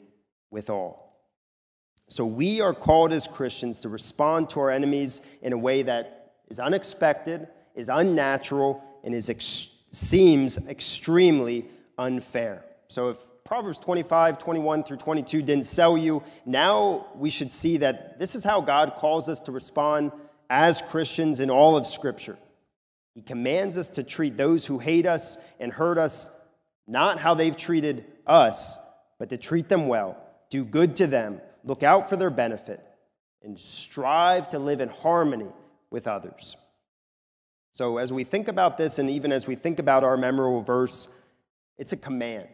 with 0.50 0.70
all. 0.70 1.08
So 2.08 2.24
we 2.24 2.60
are 2.60 2.72
called 2.72 3.12
as 3.12 3.26
Christians 3.26 3.80
to 3.82 3.88
respond 3.88 4.48
to 4.50 4.60
our 4.60 4.70
enemies 4.70 5.20
in 5.42 5.52
a 5.52 5.58
way 5.58 5.82
that 5.82 6.32
is 6.48 6.58
unexpected, 6.58 7.48
is 7.74 7.88
unnatural, 7.88 8.82
and 9.04 9.14
is 9.14 9.28
ex- 9.28 9.68
seems 9.90 10.56
extremely 10.68 11.66
unfair. 11.98 12.64
So 12.88 13.10
if 13.10 13.18
Proverbs 13.44 13.78
25, 13.78 14.38
21 14.38 14.84
through 14.84 14.96
22 14.96 15.42
didn't 15.42 15.66
sell 15.66 15.98
you, 15.98 16.22
now 16.46 17.06
we 17.14 17.30
should 17.30 17.50
see 17.50 17.76
that 17.78 18.18
this 18.18 18.34
is 18.34 18.44
how 18.44 18.60
God 18.60 18.94
calls 18.96 19.28
us 19.28 19.40
to 19.42 19.52
respond 19.52 20.12
as 20.50 20.80
Christians 20.82 21.40
in 21.40 21.50
all 21.50 21.76
of 21.76 21.86
Scripture. 21.86 22.38
He 23.14 23.22
commands 23.22 23.76
us 23.76 23.88
to 23.90 24.02
treat 24.02 24.36
those 24.36 24.64
who 24.64 24.78
hate 24.78 25.06
us 25.06 25.38
and 25.60 25.72
hurt 25.72 25.98
us 25.98 26.30
not 26.86 27.18
how 27.18 27.34
they've 27.34 27.56
treated 27.56 28.04
us, 28.26 28.78
but 29.18 29.28
to 29.30 29.36
treat 29.36 29.68
them 29.68 29.88
well, 29.88 30.16
do 30.50 30.64
good 30.64 30.96
to 30.96 31.06
them 31.06 31.40
look 31.64 31.82
out 31.82 32.08
for 32.08 32.16
their 32.16 32.30
benefit, 32.30 32.80
and 33.42 33.58
strive 33.58 34.48
to 34.48 34.58
live 34.58 34.80
in 34.80 34.88
harmony 34.88 35.52
with 35.90 36.08
others. 36.08 36.56
So, 37.72 37.98
as 37.98 38.12
we 38.12 38.24
think 38.24 38.48
about 38.48 38.76
this, 38.76 38.98
and 38.98 39.08
even 39.08 39.30
as 39.30 39.46
we 39.46 39.54
think 39.54 39.78
about 39.78 40.02
our 40.02 40.16
memorable 40.16 40.62
verse, 40.62 41.08
it's 41.76 41.92
a 41.92 41.96
command. 41.96 42.48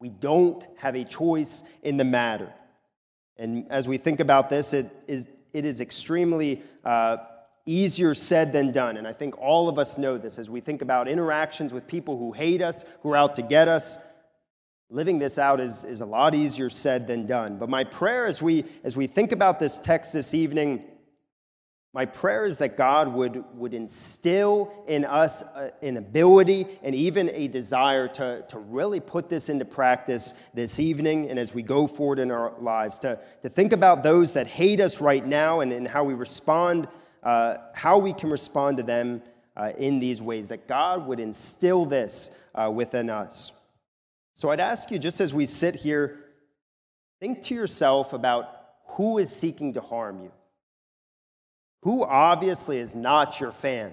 We 0.00 0.08
don't 0.08 0.64
have 0.78 0.96
a 0.96 1.04
choice 1.04 1.62
in 1.82 1.96
the 1.98 2.04
matter. 2.04 2.52
And 3.36 3.66
as 3.70 3.86
we 3.86 3.98
think 3.98 4.18
about 4.18 4.48
this, 4.48 4.72
it 4.72 4.90
is, 5.06 5.26
it 5.52 5.64
is 5.64 5.80
extremely 5.80 6.62
uh, 6.84 7.18
easier 7.66 8.14
said 8.14 8.52
than 8.52 8.72
done. 8.72 8.96
And 8.96 9.06
I 9.06 9.12
think 9.12 9.38
all 9.38 9.68
of 9.68 9.78
us 9.78 9.98
know 9.98 10.18
this 10.18 10.38
as 10.38 10.50
we 10.50 10.60
think 10.60 10.82
about 10.82 11.06
interactions 11.06 11.72
with 11.72 11.86
people 11.86 12.18
who 12.18 12.32
hate 12.32 12.62
us, 12.62 12.84
who 13.02 13.12
are 13.12 13.16
out 13.16 13.34
to 13.36 13.42
get 13.42 13.68
us 13.68 13.98
living 14.90 15.20
this 15.20 15.38
out 15.38 15.60
is, 15.60 15.84
is 15.84 16.00
a 16.00 16.06
lot 16.06 16.34
easier 16.34 16.68
said 16.68 17.06
than 17.06 17.24
done. 17.24 17.56
But 17.56 17.68
my 17.68 17.84
prayer 17.84 18.26
as 18.26 18.42
we, 18.42 18.64
as 18.82 18.96
we 18.96 19.06
think 19.06 19.30
about 19.30 19.60
this 19.60 19.78
text 19.78 20.12
this 20.12 20.34
evening, 20.34 20.84
my 21.92 22.04
prayer 22.04 22.44
is 22.44 22.58
that 22.58 22.76
God 22.76 23.12
would, 23.12 23.44
would 23.56 23.72
instill 23.74 24.72
in 24.86 25.04
us 25.04 25.42
an 25.82 25.96
ability 25.96 26.66
and 26.82 26.94
even 26.94 27.30
a 27.30 27.48
desire 27.48 28.06
to, 28.08 28.44
to 28.48 28.58
really 28.58 29.00
put 29.00 29.28
this 29.28 29.48
into 29.48 29.64
practice 29.64 30.34
this 30.54 30.78
evening 30.78 31.30
and 31.30 31.38
as 31.38 31.54
we 31.54 31.62
go 31.62 31.86
forward 31.86 32.18
in 32.18 32.30
our 32.30 32.52
lives, 32.60 32.98
to, 33.00 33.18
to 33.42 33.48
think 33.48 33.72
about 33.72 34.02
those 34.02 34.32
that 34.34 34.46
hate 34.46 34.80
us 34.80 35.00
right 35.00 35.26
now 35.26 35.60
and, 35.60 35.72
and 35.72 35.86
how 35.86 36.04
we 36.04 36.14
respond, 36.14 36.86
uh, 37.22 37.56
how 37.74 37.98
we 37.98 38.12
can 38.12 38.30
respond 38.30 38.76
to 38.76 38.82
them 38.82 39.22
uh, 39.56 39.72
in 39.78 39.98
these 39.98 40.22
ways, 40.22 40.48
that 40.48 40.68
God 40.68 41.06
would 41.06 41.18
instill 41.18 41.84
this 41.84 42.30
uh, 42.54 42.70
within 42.72 43.10
us. 43.10 43.52
So 44.40 44.48
I'd 44.48 44.58
ask 44.58 44.90
you, 44.90 44.98
just 44.98 45.20
as 45.20 45.34
we 45.34 45.44
sit 45.44 45.74
here, 45.74 46.18
think 47.20 47.42
to 47.42 47.54
yourself 47.54 48.14
about 48.14 48.46
who 48.86 49.18
is 49.18 49.30
seeking 49.30 49.74
to 49.74 49.82
harm 49.82 50.22
you. 50.22 50.32
Who 51.82 52.04
obviously 52.04 52.78
is 52.78 52.94
not 52.94 53.38
your 53.38 53.52
fan? 53.52 53.92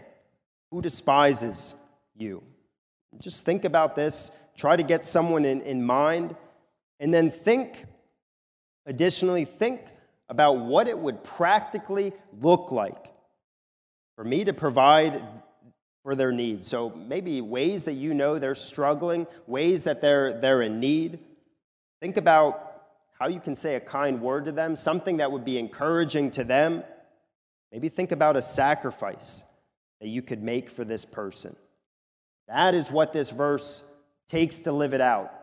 Who 0.71 0.81
despises 0.81 1.73
you? 2.15 2.41
Just 3.19 3.43
think 3.43 3.65
about 3.65 3.97
this. 3.97 4.31
Try 4.55 4.77
to 4.77 4.83
get 4.83 5.03
someone 5.03 5.43
in, 5.43 5.59
in 5.63 5.85
mind. 5.85 6.33
And 7.01 7.13
then 7.13 7.29
think, 7.29 7.83
additionally, 8.85 9.43
think 9.43 9.81
about 10.29 10.59
what 10.59 10.87
it 10.87 10.97
would 10.97 11.25
practically 11.25 12.13
look 12.39 12.71
like 12.71 13.11
for 14.15 14.23
me 14.23 14.45
to 14.45 14.53
provide 14.53 15.21
for 16.07 16.15
their 16.15 16.31
needs. 16.31 16.65
So 16.65 16.91
maybe 16.91 17.41
ways 17.41 17.83
that 17.83 17.95
you 17.95 18.13
know 18.13 18.39
they're 18.39 18.55
struggling, 18.55 19.27
ways 19.45 19.83
that 19.83 19.99
they're, 19.99 20.39
they're 20.39 20.61
in 20.61 20.79
need. 20.79 21.19
Think 21.99 22.15
about 22.15 22.83
how 23.19 23.27
you 23.27 23.41
can 23.41 23.53
say 23.55 23.75
a 23.75 23.81
kind 23.81 24.21
word 24.21 24.45
to 24.45 24.53
them, 24.53 24.77
something 24.77 25.17
that 25.17 25.29
would 25.29 25.43
be 25.43 25.59
encouraging 25.59 26.31
to 26.31 26.45
them. 26.45 26.85
Maybe 27.73 27.89
think 27.89 28.13
about 28.13 28.37
a 28.37 28.41
sacrifice 28.41 29.43
that 29.99 30.07
you 30.07 30.21
could 30.21 30.41
make 30.41 30.69
for 30.69 30.85
this 30.85 31.03
person. 31.03 31.57
That 32.47 32.73
is 32.73 32.89
what 32.89 33.11
this 33.11 33.29
verse 33.29 33.83
takes 34.29 34.61
to 34.61 34.71
live 34.71 34.93
it 34.93 35.01
out. 35.01 35.33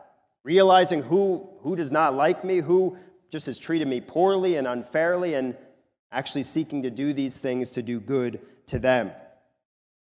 Realizing 0.43 1.03
who, 1.03 1.47
who 1.59 1.75
does 1.75 1.91
not 1.91 2.15
like 2.15 2.43
me, 2.43 2.57
who 2.57 2.97
just 3.31 3.45
has 3.45 3.59
treated 3.59 3.87
me 3.87 4.01
poorly 4.01 4.55
and 4.55 4.65
unfairly, 4.65 5.35
and 5.35 5.55
actually 6.11 6.41
seeking 6.41 6.81
to 6.81 6.89
do 6.89 7.13
these 7.13 7.37
things 7.37 7.69
to 7.69 7.83
do 7.83 7.99
good 7.99 8.39
to 8.65 8.79
them. 8.79 9.11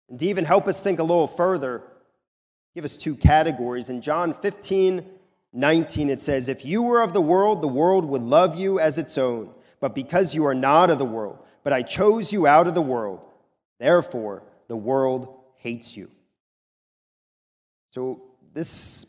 And 0.10 0.20
to 0.20 0.26
even 0.26 0.46
help 0.46 0.68
us 0.68 0.82
think 0.82 1.00
a 1.00 1.04
little 1.04 1.28
further, 1.28 1.84
give 2.76 2.84
us 2.84 2.98
two 2.98 3.16
categories. 3.16 3.90
In 3.90 4.02
John 4.02 4.34
15, 4.34 5.06
19, 5.54 6.10
it 6.10 6.22
says, 6.22 6.48
If 6.48 6.66
you 6.66 6.82
were 6.82 7.02
of 7.02 7.14
the 7.14 7.22
world, 7.22 7.62
the 7.62 7.68
world 7.68 8.06
would 8.06 8.22
love 8.22 8.56
you 8.56 8.80
as 8.80 8.98
its 8.98 9.18
own. 9.18 9.52
But 9.80 9.96
because 9.96 10.36
you 10.36 10.46
are 10.46 10.56
not 10.56 10.90
of 10.90 10.98
the 10.98 11.06
world, 11.06 11.40
but 11.64 11.74
I 11.74 11.82
chose 11.82 12.34
you 12.34 12.48
out 12.48 12.68
of 12.68 12.74
the 12.74 12.82
world, 12.82 13.26
therefore 13.80 14.44
the 14.68 14.76
world 14.76 15.40
hates 15.58 15.96
you. 15.96 16.10
So 17.92 18.22
this 18.54 19.06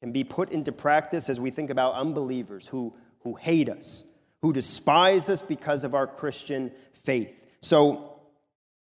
can 0.00 0.12
be 0.12 0.24
put 0.24 0.50
into 0.50 0.72
practice 0.72 1.28
as 1.28 1.38
we 1.38 1.50
think 1.50 1.70
about 1.70 1.94
unbelievers 1.94 2.66
who, 2.66 2.92
who 3.20 3.34
hate 3.34 3.68
us, 3.68 4.04
who 4.42 4.52
despise 4.52 5.28
us 5.28 5.40
because 5.40 5.84
of 5.84 5.94
our 5.94 6.06
Christian 6.06 6.72
faith. 6.92 7.46
So 7.60 8.11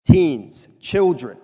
teens, 0.05 0.69
children. 0.81 1.39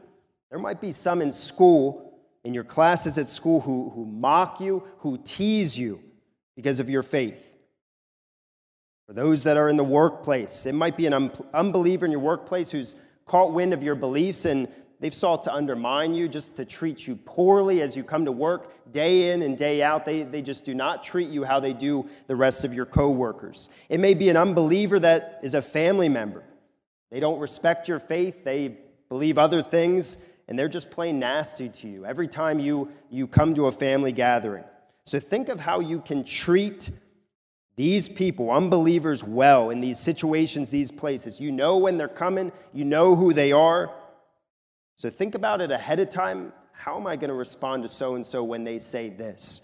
There 0.50 0.58
might 0.58 0.80
be 0.80 0.92
some 0.92 1.22
in 1.22 1.32
school, 1.32 2.18
in 2.44 2.54
your 2.54 2.64
classes 2.64 3.18
at 3.18 3.28
school, 3.28 3.60
who, 3.60 3.90
who 3.94 4.04
mock 4.04 4.60
you, 4.60 4.82
who 4.98 5.18
tease 5.24 5.78
you 5.78 6.00
because 6.56 6.80
of 6.80 6.90
your 6.90 7.02
faith. 7.02 7.56
For 9.06 9.14
those 9.14 9.44
that 9.44 9.56
are 9.56 9.68
in 9.68 9.76
the 9.76 9.84
workplace, 9.84 10.66
it 10.66 10.74
might 10.74 10.96
be 10.96 11.06
an 11.06 11.12
un- 11.12 11.32
unbeliever 11.52 12.04
in 12.04 12.12
your 12.12 12.20
workplace 12.20 12.70
who's 12.70 12.94
caught 13.26 13.52
wind 13.52 13.72
of 13.72 13.82
your 13.82 13.94
beliefs 13.94 14.44
and 14.44 14.68
they've 15.00 15.14
sought 15.14 15.44
to 15.44 15.52
undermine 15.52 16.14
you, 16.14 16.28
just 16.28 16.56
to 16.56 16.64
treat 16.64 17.06
you 17.06 17.16
poorly 17.24 17.80
as 17.82 17.96
you 17.96 18.04
come 18.04 18.24
to 18.24 18.32
work 18.32 18.92
day 18.92 19.32
in 19.32 19.42
and 19.42 19.56
day 19.56 19.82
out. 19.82 20.04
They, 20.04 20.22
they 20.22 20.42
just 20.42 20.64
do 20.64 20.74
not 20.74 21.02
treat 21.02 21.28
you 21.28 21.44
how 21.44 21.58
they 21.60 21.72
do 21.72 22.08
the 22.26 22.36
rest 22.36 22.64
of 22.64 22.74
your 22.74 22.86
coworkers. 22.86 23.68
It 23.88 24.00
may 24.00 24.14
be 24.14 24.28
an 24.28 24.36
unbeliever 24.36 24.98
that 25.00 25.40
is 25.42 25.54
a 25.54 25.62
family 25.62 26.08
member 26.08 26.44
they 27.10 27.20
don't 27.20 27.38
respect 27.38 27.88
your 27.88 27.98
faith, 27.98 28.44
they 28.44 28.76
believe 29.08 29.38
other 29.38 29.62
things, 29.62 30.18
and 30.48 30.58
they're 30.58 30.68
just 30.68 30.90
plain 30.90 31.18
nasty 31.18 31.68
to 31.68 31.88
you 31.88 32.04
every 32.04 32.28
time 32.28 32.58
you, 32.58 32.88
you 33.10 33.26
come 33.26 33.54
to 33.54 33.66
a 33.66 33.72
family 33.72 34.12
gathering. 34.12 34.64
So 35.04 35.18
think 35.18 35.48
of 35.48 35.60
how 35.60 35.80
you 35.80 36.00
can 36.00 36.24
treat 36.24 36.90
these 37.76 38.08
people, 38.08 38.50
unbelievers, 38.50 39.24
well 39.24 39.70
in 39.70 39.80
these 39.80 39.98
situations, 39.98 40.70
these 40.70 40.90
places. 40.90 41.40
You 41.40 41.50
know 41.50 41.78
when 41.78 41.96
they're 41.96 42.08
coming, 42.08 42.52
you 42.72 42.84
know 42.84 43.16
who 43.16 43.32
they 43.32 43.52
are. 43.52 43.90
So 44.96 45.08
think 45.08 45.34
about 45.34 45.60
it 45.60 45.70
ahead 45.70 45.98
of 45.98 46.10
time. 46.10 46.52
How 46.72 46.96
am 46.96 47.06
I 47.06 47.16
going 47.16 47.28
to 47.28 47.34
respond 47.34 47.82
to 47.84 47.88
so 47.88 48.16
and 48.16 48.26
so 48.26 48.44
when 48.44 48.64
they 48.64 48.78
say 48.78 49.08
this? 49.08 49.62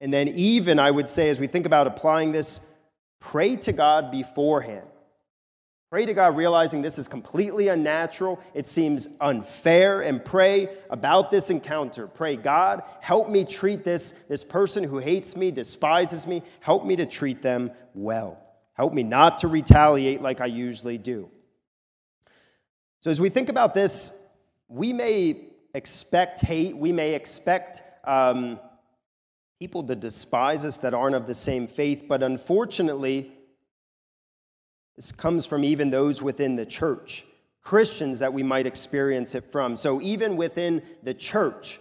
And 0.00 0.12
then, 0.12 0.28
even 0.28 0.78
I 0.78 0.90
would 0.90 1.08
say, 1.08 1.28
as 1.28 1.38
we 1.38 1.46
think 1.46 1.66
about 1.66 1.86
applying 1.86 2.32
this, 2.32 2.60
pray 3.20 3.56
to 3.56 3.72
God 3.72 4.10
beforehand. 4.10 4.86
Pray 5.90 6.06
to 6.06 6.14
God, 6.14 6.36
realizing 6.36 6.82
this 6.82 7.00
is 7.00 7.08
completely 7.08 7.66
unnatural. 7.66 8.38
It 8.54 8.68
seems 8.68 9.08
unfair, 9.20 10.02
and 10.02 10.24
pray 10.24 10.68
about 10.88 11.32
this 11.32 11.50
encounter. 11.50 12.06
Pray, 12.06 12.36
God, 12.36 12.84
help 13.00 13.28
me 13.28 13.44
treat 13.44 13.82
this, 13.82 14.14
this 14.28 14.44
person 14.44 14.84
who 14.84 14.98
hates 14.98 15.36
me, 15.36 15.50
despises 15.50 16.28
me, 16.28 16.44
help 16.60 16.86
me 16.86 16.94
to 16.94 17.06
treat 17.06 17.42
them 17.42 17.72
well. 17.92 18.38
Help 18.74 18.92
me 18.92 19.02
not 19.02 19.38
to 19.38 19.48
retaliate 19.48 20.22
like 20.22 20.40
I 20.40 20.46
usually 20.46 20.96
do. 20.96 21.28
So, 23.00 23.10
as 23.10 23.20
we 23.20 23.28
think 23.28 23.48
about 23.48 23.74
this, 23.74 24.12
we 24.68 24.92
may 24.92 25.48
expect 25.74 26.38
hate, 26.38 26.76
we 26.76 26.92
may 26.92 27.14
expect 27.14 27.82
um, 28.04 28.60
people 29.58 29.82
to 29.82 29.96
despise 29.96 30.64
us 30.64 30.76
that 30.78 30.94
aren't 30.94 31.16
of 31.16 31.26
the 31.26 31.34
same 31.34 31.66
faith, 31.66 32.04
but 32.06 32.22
unfortunately, 32.22 33.32
this 35.00 35.12
comes 35.12 35.46
from 35.46 35.64
even 35.64 35.88
those 35.88 36.20
within 36.20 36.56
the 36.56 36.66
church, 36.66 37.24
Christians 37.62 38.18
that 38.18 38.34
we 38.34 38.42
might 38.42 38.66
experience 38.66 39.34
it 39.34 39.50
from. 39.50 39.74
So, 39.74 39.98
even 40.02 40.36
within 40.36 40.82
the 41.02 41.14
church, 41.14 41.80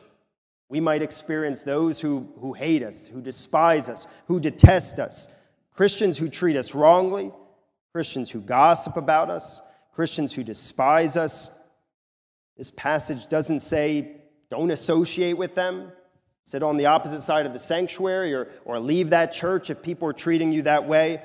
we 0.70 0.80
might 0.80 1.02
experience 1.02 1.62
those 1.62 2.00
who, 2.00 2.30
who 2.40 2.54
hate 2.54 2.82
us, 2.82 3.08
who 3.08 3.20
despise 3.20 3.90
us, 3.90 4.08
who 4.28 4.40
detest 4.40 5.00
us, 5.00 5.28
Christians 5.74 6.18
who 6.18 6.30
treat 6.30 6.56
us 6.56 6.74
wrongly, 6.74 7.34
Christians 7.92 8.32
who 8.32 8.40
gossip 8.40 8.96
about 8.96 9.30
us, 9.30 9.60
Christians 9.92 10.32
who 10.32 10.42
despise 10.46 11.18
us. 11.18 11.52
This 12.56 12.72
passage 12.72 13.28
doesn't 13.28 13.60
say 13.60 14.16
don't 14.50 14.72
associate 14.72 15.38
with 15.38 15.56
them, 15.56 15.92
sit 16.46 16.64
on 16.64 16.78
the 16.78 16.86
opposite 16.86 17.20
side 17.20 17.46
of 17.46 17.52
the 17.52 17.60
sanctuary, 17.60 18.34
or, 18.34 18.48
or 18.64 18.80
leave 18.80 19.10
that 19.10 19.34
church 19.34 19.70
if 19.70 19.82
people 19.82 20.08
are 20.08 20.14
treating 20.14 20.54
you 20.54 20.62
that 20.62 20.88
way. 20.88 21.22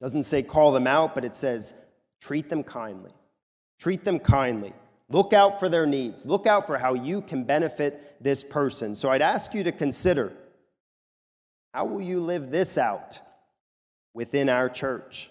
Doesn't 0.00 0.24
say 0.24 0.42
call 0.42 0.72
them 0.72 0.86
out, 0.86 1.14
but 1.14 1.24
it 1.24 1.36
says 1.36 1.74
treat 2.20 2.48
them 2.48 2.62
kindly. 2.62 3.12
Treat 3.78 4.04
them 4.04 4.18
kindly. 4.18 4.72
Look 5.08 5.32
out 5.32 5.58
for 5.58 5.68
their 5.68 5.86
needs. 5.86 6.24
Look 6.24 6.46
out 6.46 6.66
for 6.66 6.78
how 6.78 6.94
you 6.94 7.20
can 7.22 7.44
benefit 7.44 8.16
this 8.20 8.44
person. 8.44 8.94
So 8.94 9.10
I'd 9.10 9.22
ask 9.22 9.54
you 9.54 9.64
to 9.64 9.72
consider 9.72 10.32
how 11.74 11.84
will 11.86 12.02
you 12.02 12.20
live 12.20 12.50
this 12.50 12.78
out 12.78 13.20
within 14.14 14.48
our 14.48 14.68
church? 14.68 15.30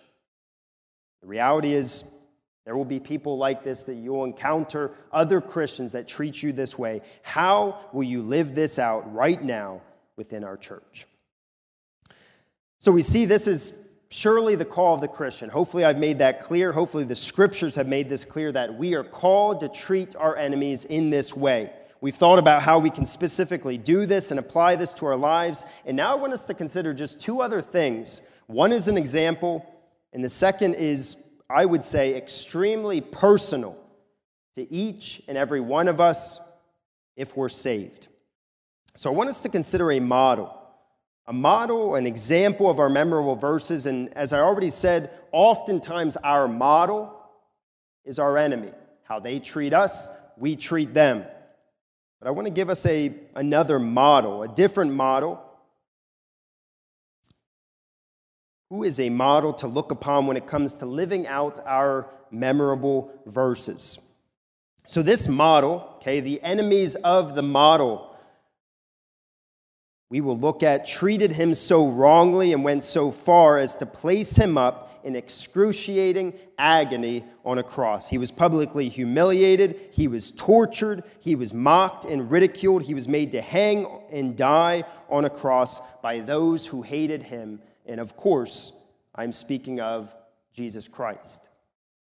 The 1.22 1.28
reality 1.28 1.74
is, 1.74 2.04
there 2.66 2.78
will 2.78 2.86
be 2.86 3.00
people 3.00 3.38
like 3.38 3.64
this 3.64 3.84
that 3.84 3.96
you'll 3.96 4.26
encounter, 4.26 4.92
other 5.12 5.42
Christians 5.42 5.94
that 5.94 6.08
treat 6.08 6.42
you 6.44 6.54
this 6.54 6.78
way. 6.78 7.02
How 7.24 7.80
will 7.92 8.04
you 8.04 8.22
live 8.22 8.54
this 8.54 8.78
out 8.78 9.12
right 9.14 9.42
now 9.44 9.82
within 10.18 10.44
our 10.44 10.56
church? 10.56 11.08
So 12.78 12.92
we 12.92 13.02
see 13.02 13.26
this 13.26 13.48
is 13.48 13.74
surely 14.10 14.56
the 14.56 14.66
call 14.66 14.96
of 14.96 15.02
the 15.02 15.08
Christian. 15.08 15.50
Hopefully, 15.50 15.86
I've 15.86 16.00
made 16.00 16.18
that 16.20 16.42
clear. 16.42 16.72
Hopefully, 16.72 17.04
the 17.04 17.16
scriptures 17.16 17.76
have 17.76 17.88
made 17.88 18.10
this 18.10 18.26
clear 18.26 18.52
that 18.52 18.74
we 18.74 18.96
are 18.96 19.04
called 19.04 19.60
to 19.62 19.70
treat 19.70 20.16
our 20.16 20.36
enemies 20.36 20.86
in 20.86 21.10
this 21.10 21.36
way. 21.36 21.72
We've 22.02 22.16
thought 22.16 22.40
about 22.40 22.62
how 22.62 22.80
we 22.80 22.90
can 22.90 23.06
specifically 23.06 23.78
do 23.78 24.06
this 24.06 24.32
and 24.32 24.40
apply 24.40 24.78
this 24.78 24.94
to 24.96 25.06
our 25.06 25.18
lives. 25.18 25.66
And 25.86 25.98
now 25.98 26.14
I 26.14 26.16
want 26.16 26.34
us 26.34 26.48
to 26.48 26.54
consider 26.54 26.94
just 26.94 27.20
two 27.20 27.42
other 27.42 27.62
things. 27.62 28.22
One 28.48 28.72
is 28.72 28.88
an 28.88 28.98
example, 28.98 29.66
and 30.14 30.24
the 30.24 30.30
second 30.30 30.76
is, 30.76 31.18
I 31.50 31.66
would 31.66 31.84
say, 31.84 32.16
extremely 32.16 33.02
personal 33.02 33.78
to 34.56 34.72
each 34.74 35.22
and 35.28 35.38
every 35.38 35.60
one 35.60 35.88
of 35.88 36.00
us 36.00 36.40
if 37.16 37.36
we're 37.36 37.50
saved. 37.50 38.08
So 38.96 39.12
I 39.12 39.14
want 39.14 39.30
us 39.30 39.42
to 39.44 39.50
consider 39.50 39.92
a 39.92 40.00
model 40.00 40.59
a 41.30 41.34
model, 41.34 41.94
an 41.94 42.08
example 42.08 42.72
of 42.72 42.80
our 42.80 42.90
memorable 42.90 43.36
verses. 43.36 43.86
And 43.86 44.12
as 44.18 44.34
I 44.34 44.40
already 44.40 44.72
said, 44.72 45.12
oftentimes 45.32 46.18
our 46.18 46.48
model 46.48 47.16
is 48.04 48.18
our 48.18 48.36
enemy. 48.36 48.72
How 49.04 49.20
they 49.20 49.40
treat 49.40 49.72
us, 49.72 50.10
we 50.38 50.56
treat 50.56 50.92
them. 50.92 51.24
But 52.20 52.28
I 52.28 52.32
want 52.32 52.48
to 52.48 52.54
give 52.54 52.72
us 52.72 52.84
a, 52.88 53.14
another 53.36 53.78
model, 53.78 54.42
a 54.42 54.48
different 54.48 54.92
model. 54.92 55.40
Who 58.72 58.84
is 58.84 59.00
a 59.00 59.10
model 59.10 59.54
to 59.54 59.68
look 59.68 59.92
upon 59.92 60.26
when 60.26 60.36
it 60.36 60.48
comes 60.48 60.74
to 60.76 60.88
living 60.88 61.28
out 61.28 61.60
our 61.66 62.08
memorable 62.32 63.12
verses? 63.28 64.00
So, 64.88 65.04
this 65.04 65.28
model, 65.28 65.94
okay, 65.98 66.20
the 66.22 66.42
enemies 66.42 66.96
of 66.96 67.36
the 67.36 67.44
model 67.44 68.09
we 70.10 70.22
will 70.22 70.38
look 70.38 70.64
at 70.64 70.88
treated 70.88 71.32
him 71.32 71.54
so 71.54 71.88
wrongly 71.88 72.54
and 72.54 72.64
went 72.64 72.84
so 72.84 73.12
far 73.12 73.58
as 73.58 73.76
to 73.76 73.86
place 73.86 74.36
him 74.36 74.58
up 74.58 75.00
in 75.04 75.16
excruciating 75.16 76.34
agony 76.58 77.24
on 77.46 77.60
a 77.60 77.64
cross. 77.64 78.10
He 78.10 78.18
was 78.18 78.32
publicly 78.32 78.90
humiliated, 78.90 79.80
he 79.92 80.08
was 80.08 80.32
tortured, 80.32 81.04
he 81.20 81.36
was 81.36 81.54
mocked 81.54 82.06
and 82.06 82.30
ridiculed, 82.30 82.84
he 82.84 82.94
was 82.94 83.08
made 83.08 83.32
to 83.32 83.42
hang 83.42 83.88
and 84.12 84.36
die 84.36 84.84
on 85.10 85.26
a 85.26 85.30
cross 85.30 85.80
by 86.02 86.20
those 86.20 86.66
who 86.66 86.82
hated 86.82 87.24
him. 87.24 87.62
And 87.86 88.00
of 88.00 88.18
course, 88.18 88.74
I'm 89.16 89.32
speaking 89.32 89.80
of 89.80 90.14
Jesus 90.54 90.88
Christ. 90.88 91.48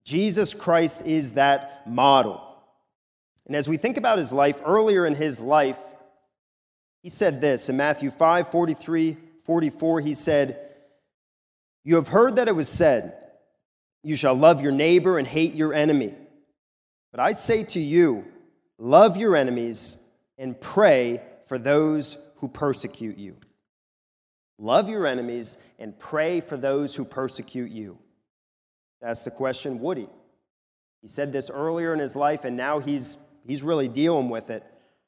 Jesus 0.03 0.55
Christ 0.55 1.03
is 1.05 1.33
that 1.33 1.87
model. 1.87 2.43
And 3.47 3.55
as 3.55 3.69
we 3.69 3.77
think 3.77 3.97
about 3.97 4.19
his 4.19 4.33
life, 4.33 4.61
earlier 4.65 5.07
in 5.07 5.15
his 5.15 5.39
life, 5.39 5.79
he 7.03 7.11
said 7.11 7.41
this 7.41 7.69
in 7.69 7.77
Matthew 7.77 8.11
5 8.11 8.51
43, 8.51 9.17
44. 9.45 10.01
He 10.01 10.15
said, 10.15 10.59
You 11.85 11.97
have 11.97 12.09
heard 12.09 12.37
that 12.37 12.49
it 12.49 12.57
was 12.57 12.69
said, 12.69 13.17
You 14.03 14.17
shall 14.17 14.35
love 14.35 14.61
your 14.61 14.73
neighbor 14.73 15.19
and 15.19 15.27
hate 15.27 15.55
your 15.55 15.73
enemy. 15.73 16.15
But 17.11 17.21
I 17.21 17.33
say 17.33 17.63
to 17.65 17.81
you, 17.81 18.27
love 18.79 19.17
your 19.17 19.35
enemies 19.35 19.97
and 20.37 20.61
pray 20.61 21.23
for 21.47 21.59
those 21.59 22.19
who 22.37 22.49
persecute 22.49 23.17
you. 23.17 23.37
Love 24.59 24.89
your 24.89 25.07
enemies 25.07 25.57
and 25.79 25.99
pray 25.99 26.41
for 26.41 26.57
those 26.57 26.95
who 26.95 27.05
persecute 27.05 27.71
you. 27.71 27.99
That's 29.01 29.23
the 29.23 29.31
question, 29.31 29.79
he? 29.97 30.09
He 31.01 31.09
said 31.09 31.33
this 31.33 31.49
earlier 31.49 31.93
in 31.93 32.01
his 32.01 32.17
life, 32.17 32.45
and 32.45 32.57
now 32.57 32.81
he's, 32.81 33.17
he's 33.47 33.63
really 33.63 33.89
dealing 33.89 34.29
with 34.29 34.51
it. 34.51 34.65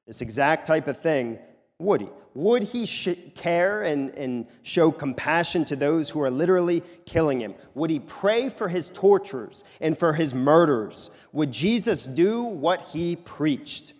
This 0.07 0.22
exact 0.22 0.66
type 0.66 0.87
of 0.87 1.00
thing 1.00 1.38
would 1.81 2.03
he? 2.03 2.09
Would 2.35 2.62
he 2.62 2.87
sh- 2.87 3.09
care 3.35 3.83
and, 3.83 4.11
and 4.11 4.47
show 4.62 4.93
compassion 4.93 5.64
to 5.66 5.77
those 5.77 6.11
who 6.11 6.21
are 6.21 6.31
literally 6.31 6.83
killing 7.07 7.40
him? 7.40 7.55
Would 7.75 7.90
he 7.90 7.99
pray 7.99 8.49
for 8.49 8.69
his 8.69 8.88
torturers 8.90 9.64
and 9.81 9.99
for 9.99 10.12
his 10.12 10.33
murderers? 10.33 11.11
Would 11.33 11.51
Jesus 11.51 12.07
do 12.07 12.45
what 12.45 12.83
he 12.83 13.16
preached? 13.16 13.95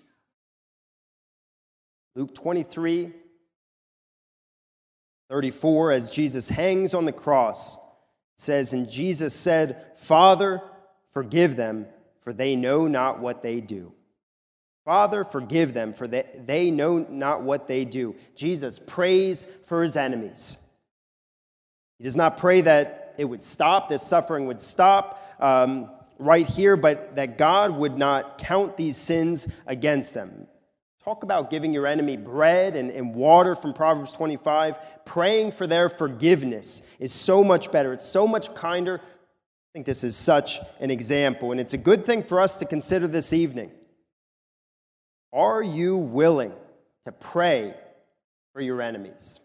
Luke 2.15 2.35
23, 2.35 3.13
34, 5.29 5.93
as 5.93 6.11
Jesus 6.11 6.49
hangs 6.49 6.93
on 6.93 7.05
the 7.05 7.13
cross, 7.13 7.79
says, 8.37 8.73
And 8.73 8.91
Jesus 8.91 9.35
said, 9.35 9.87
Father, 9.97 10.61
forgive 11.13 11.57
them, 11.57 11.87
for 12.21 12.33
they 12.33 12.57
know 12.57 12.87
not 12.87 13.21
what 13.21 13.43
they 13.43 13.61
do. 13.61 13.93
Father, 14.85 15.25
forgive 15.25 15.75
them, 15.75 15.93
for 15.93 16.09
they, 16.09 16.25
they 16.47 16.71
know 16.71 16.99
not 17.11 17.43
what 17.43 17.67
they 17.69 17.85
do. 17.85 18.15
Jesus 18.35 18.79
prays 18.79 19.47
for 19.65 19.83
his 19.83 19.97
enemies. 19.97 20.57
He 21.99 22.05
does 22.05 22.17
not 22.17 22.39
pray 22.39 22.63
that 22.63 23.15
it 23.19 23.25
would 23.25 23.43
stop, 23.43 23.89
this 23.89 24.03
suffering 24.03 24.47
would 24.47 24.61
stop 24.61 25.23
um, 25.39 25.91
right 26.19 26.47
here, 26.47 26.77
but 26.77 27.15
that 27.17 27.37
God 27.37 27.77
would 27.77 27.99
not 27.99 28.39
count 28.39 28.77
these 28.77 28.97
sins 28.97 29.47
against 29.67 30.15
them. 30.15 30.47
Talk 31.05 31.23
about 31.23 31.51
giving 31.51 31.73
your 31.73 31.87
enemy 31.87 32.17
bread 32.17 32.77
and, 32.77 32.91
and 32.91 33.15
water 33.15 33.55
from 33.55 33.73
Proverbs 33.73 34.13
25. 34.13 34.79
Praying 35.05 35.53
for 35.53 35.67
their 35.67 35.89
forgiveness 35.89 36.83
is 36.99 37.13
so 37.13 37.43
much 37.43 37.71
better, 37.71 37.93
it's 37.93 38.07
so 38.07 38.27
much 38.27 38.55
kinder. 38.55 39.01
I 39.03 39.69
think 39.73 39.87
this 39.87 40.05
is 40.05 40.17
such 40.17 40.59
an 40.79 40.91
example, 40.91 41.53
and 41.53 41.61
it's 41.61 41.75
a 41.75 41.79
good 41.79 42.05
thing 42.05 42.23
for 42.23 42.41
us 42.41 42.59
to 42.59 42.65
consider 42.65 43.07
this 43.07 43.33
evening. 43.33 43.71
Are 45.33 45.63
you 45.63 45.97
willing 45.97 46.53
to 47.05 47.13
pray 47.13 47.75
for 48.53 48.61
your 48.61 48.83
enemies? 48.83 49.41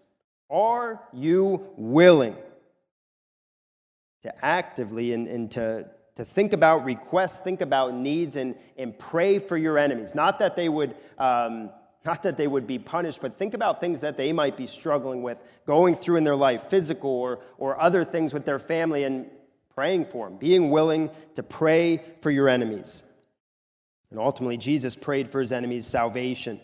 Are 0.50 1.02
you 1.14 1.68
willing 1.78 2.36
to 4.24 4.46
actively 4.46 5.14
and, 5.14 5.28
and 5.28 5.52
to, 5.52 5.90
to 6.16 6.26
think 6.26 6.54
about 6.54 6.86
requests, 6.86 7.40
think 7.40 7.62
about 7.62 7.94
needs, 7.94 8.36
and, 8.36 8.56
and 8.78 8.98
pray 8.98 9.40
for 9.40 9.58
your 9.58 9.78
enemies? 9.78 10.16
Not 10.16 10.40
that 10.40 10.56
they 10.56 10.70
would. 10.70 10.96
Um, 11.18 11.70
not 12.06 12.22
that 12.22 12.38
they 12.38 12.46
would 12.46 12.68
be 12.68 12.78
punished, 12.78 13.20
but 13.20 13.40
think 13.40 13.56
about 13.56 13.80
things 13.80 14.02
that 14.02 14.16
they 14.16 14.32
might 14.32 14.56
be 14.56 14.68
struggling 14.68 15.24
with, 15.24 15.40
going 15.66 15.96
through 15.96 16.18
in 16.18 16.24
their 16.24 16.36
life, 16.36 16.66
physical 16.66 17.10
or, 17.10 17.40
or 17.58 17.82
other 17.82 18.04
things 18.04 18.32
with 18.32 18.46
their 18.46 18.60
family, 18.60 19.06
and 19.06 19.28
praying 19.74 20.06
for 20.06 20.30
them, 20.30 20.38
being 20.38 20.70
willing 20.70 21.10
to 21.34 21.42
pray 21.42 22.00
for 22.22 22.30
your 22.30 22.48
enemies. 22.48 23.02
And 24.16 24.24
ultimately, 24.24 24.56
Jesus 24.56 24.96
prayed 24.96 25.30
for 25.30 25.42
his 25.42 25.52
enemies' 25.52 25.86
salvation. 25.86 26.62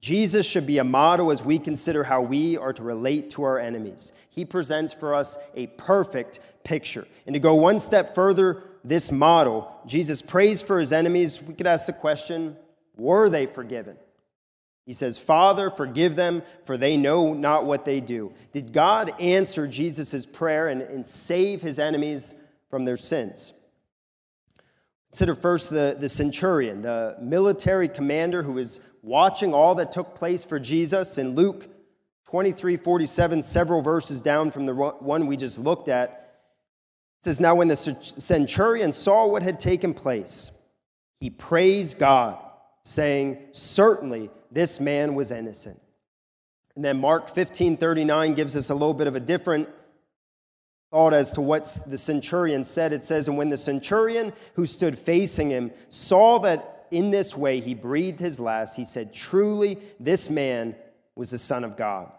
Jesus 0.00 0.44
should 0.44 0.66
be 0.66 0.78
a 0.78 0.84
model 0.84 1.30
as 1.30 1.40
we 1.40 1.60
consider 1.60 2.02
how 2.02 2.22
we 2.22 2.56
are 2.56 2.72
to 2.72 2.82
relate 2.82 3.30
to 3.30 3.44
our 3.44 3.60
enemies. 3.60 4.10
He 4.30 4.44
presents 4.44 4.92
for 4.92 5.14
us 5.14 5.38
a 5.54 5.68
perfect 5.68 6.40
picture. 6.64 7.06
And 7.24 7.34
to 7.34 7.38
go 7.38 7.54
one 7.54 7.78
step 7.78 8.16
further, 8.16 8.64
this 8.82 9.12
model, 9.12 9.80
Jesus 9.86 10.20
prays 10.20 10.60
for 10.60 10.80
his 10.80 10.92
enemies. 10.92 11.40
We 11.40 11.54
could 11.54 11.68
ask 11.68 11.86
the 11.86 11.92
question 11.92 12.56
were 12.96 13.28
they 13.28 13.46
forgiven? 13.46 13.96
He 14.86 14.92
says, 14.92 15.18
Father, 15.18 15.70
forgive 15.70 16.16
them, 16.16 16.42
for 16.64 16.76
they 16.76 16.96
know 16.96 17.32
not 17.32 17.64
what 17.64 17.84
they 17.84 18.00
do. 18.00 18.32
Did 18.50 18.72
God 18.72 19.12
answer 19.20 19.68
Jesus' 19.68 20.26
prayer 20.26 20.66
and, 20.66 20.82
and 20.82 21.06
save 21.06 21.62
his 21.62 21.78
enemies 21.78 22.34
from 22.70 22.84
their 22.84 22.96
sins? 22.96 23.52
Consider 25.10 25.34
first 25.34 25.70
the, 25.70 25.96
the 25.98 26.08
centurion, 26.08 26.82
the 26.82 27.16
military 27.20 27.88
commander 27.88 28.42
who 28.42 28.52
was 28.52 28.80
watching 29.02 29.54
all 29.54 29.74
that 29.76 29.92
took 29.92 30.14
place 30.14 30.44
for 30.44 30.58
Jesus. 30.58 31.18
In 31.18 31.34
Luke 31.34 31.68
23 32.28 32.76
47, 32.76 33.42
several 33.42 33.82
verses 33.82 34.20
down 34.20 34.50
from 34.50 34.66
the 34.66 34.74
one 34.74 35.26
we 35.26 35.36
just 35.36 35.58
looked 35.58 35.88
at, 35.88 36.10
it 36.10 37.24
says, 37.24 37.40
Now 37.40 37.54
when 37.54 37.68
the 37.68 37.76
centurion 37.76 38.92
saw 38.92 39.26
what 39.26 39.42
had 39.42 39.60
taken 39.60 39.94
place, 39.94 40.50
he 41.20 41.30
praised 41.30 41.98
God, 41.98 42.38
saying, 42.84 43.38
Certainly 43.52 44.30
this 44.50 44.80
man 44.80 45.14
was 45.14 45.30
innocent. 45.30 45.80
And 46.74 46.84
then 46.84 47.00
Mark 47.00 47.28
15 47.28 47.76
39 47.76 48.34
gives 48.34 48.56
us 48.56 48.70
a 48.70 48.74
little 48.74 48.94
bit 48.94 49.06
of 49.06 49.16
a 49.16 49.20
different 49.20 49.68
thought 50.90 51.14
as 51.14 51.32
to 51.32 51.40
what 51.40 51.80
the 51.86 51.98
centurion 51.98 52.64
said. 52.64 52.92
It 52.92 53.04
says, 53.04 53.28
And 53.28 53.36
when 53.36 53.50
the 53.50 53.56
centurion 53.56 54.32
who 54.54 54.66
stood 54.66 54.98
facing 54.98 55.50
him 55.50 55.72
saw 55.88 56.38
that 56.40 56.86
in 56.90 57.10
this 57.10 57.36
way 57.36 57.60
he 57.60 57.74
breathed 57.74 58.20
his 58.20 58.38
last, 58.38 58.76
he 58.76 58.84
said, 58.84 59.12
Truly, 59.12 59.78
this 59.98 60.30
man 60.30 60.76
was 61.14 61.30
the 61.30 61.38
Son 61.38 61.64
of 61.64 61.76
God. 61.76 62.12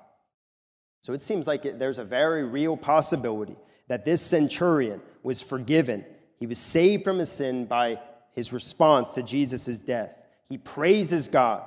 So 1.02 1.14
it 1.14 1.22
seems 1.22 1.48
like 1.48 1.64
there's 1.80 2.00
a 2.00 2.04
very 2.04 2.44
real 2.44 2.76
possibility 2.76 3.56
that 3.88 4.04
this 4.04 4.22
centurion 4.22 5.02
was 5.24 5.42
forgiven. 5.42 6.06
He 6.38 6.48
was 6.48 6.60
saved 6.60 7.04
from 7.04 7.20
his 7.20 7.32
sin 7.32 7.66
by 7.66 8.00
his 8.34 8.52
response 8.52 9.14
to 9.14 9.24
Jesus' 9.24 9.80
death. 9.80 10.22
He 10.50 10.58
praises 10.58 11.28
God, 11.28 11.64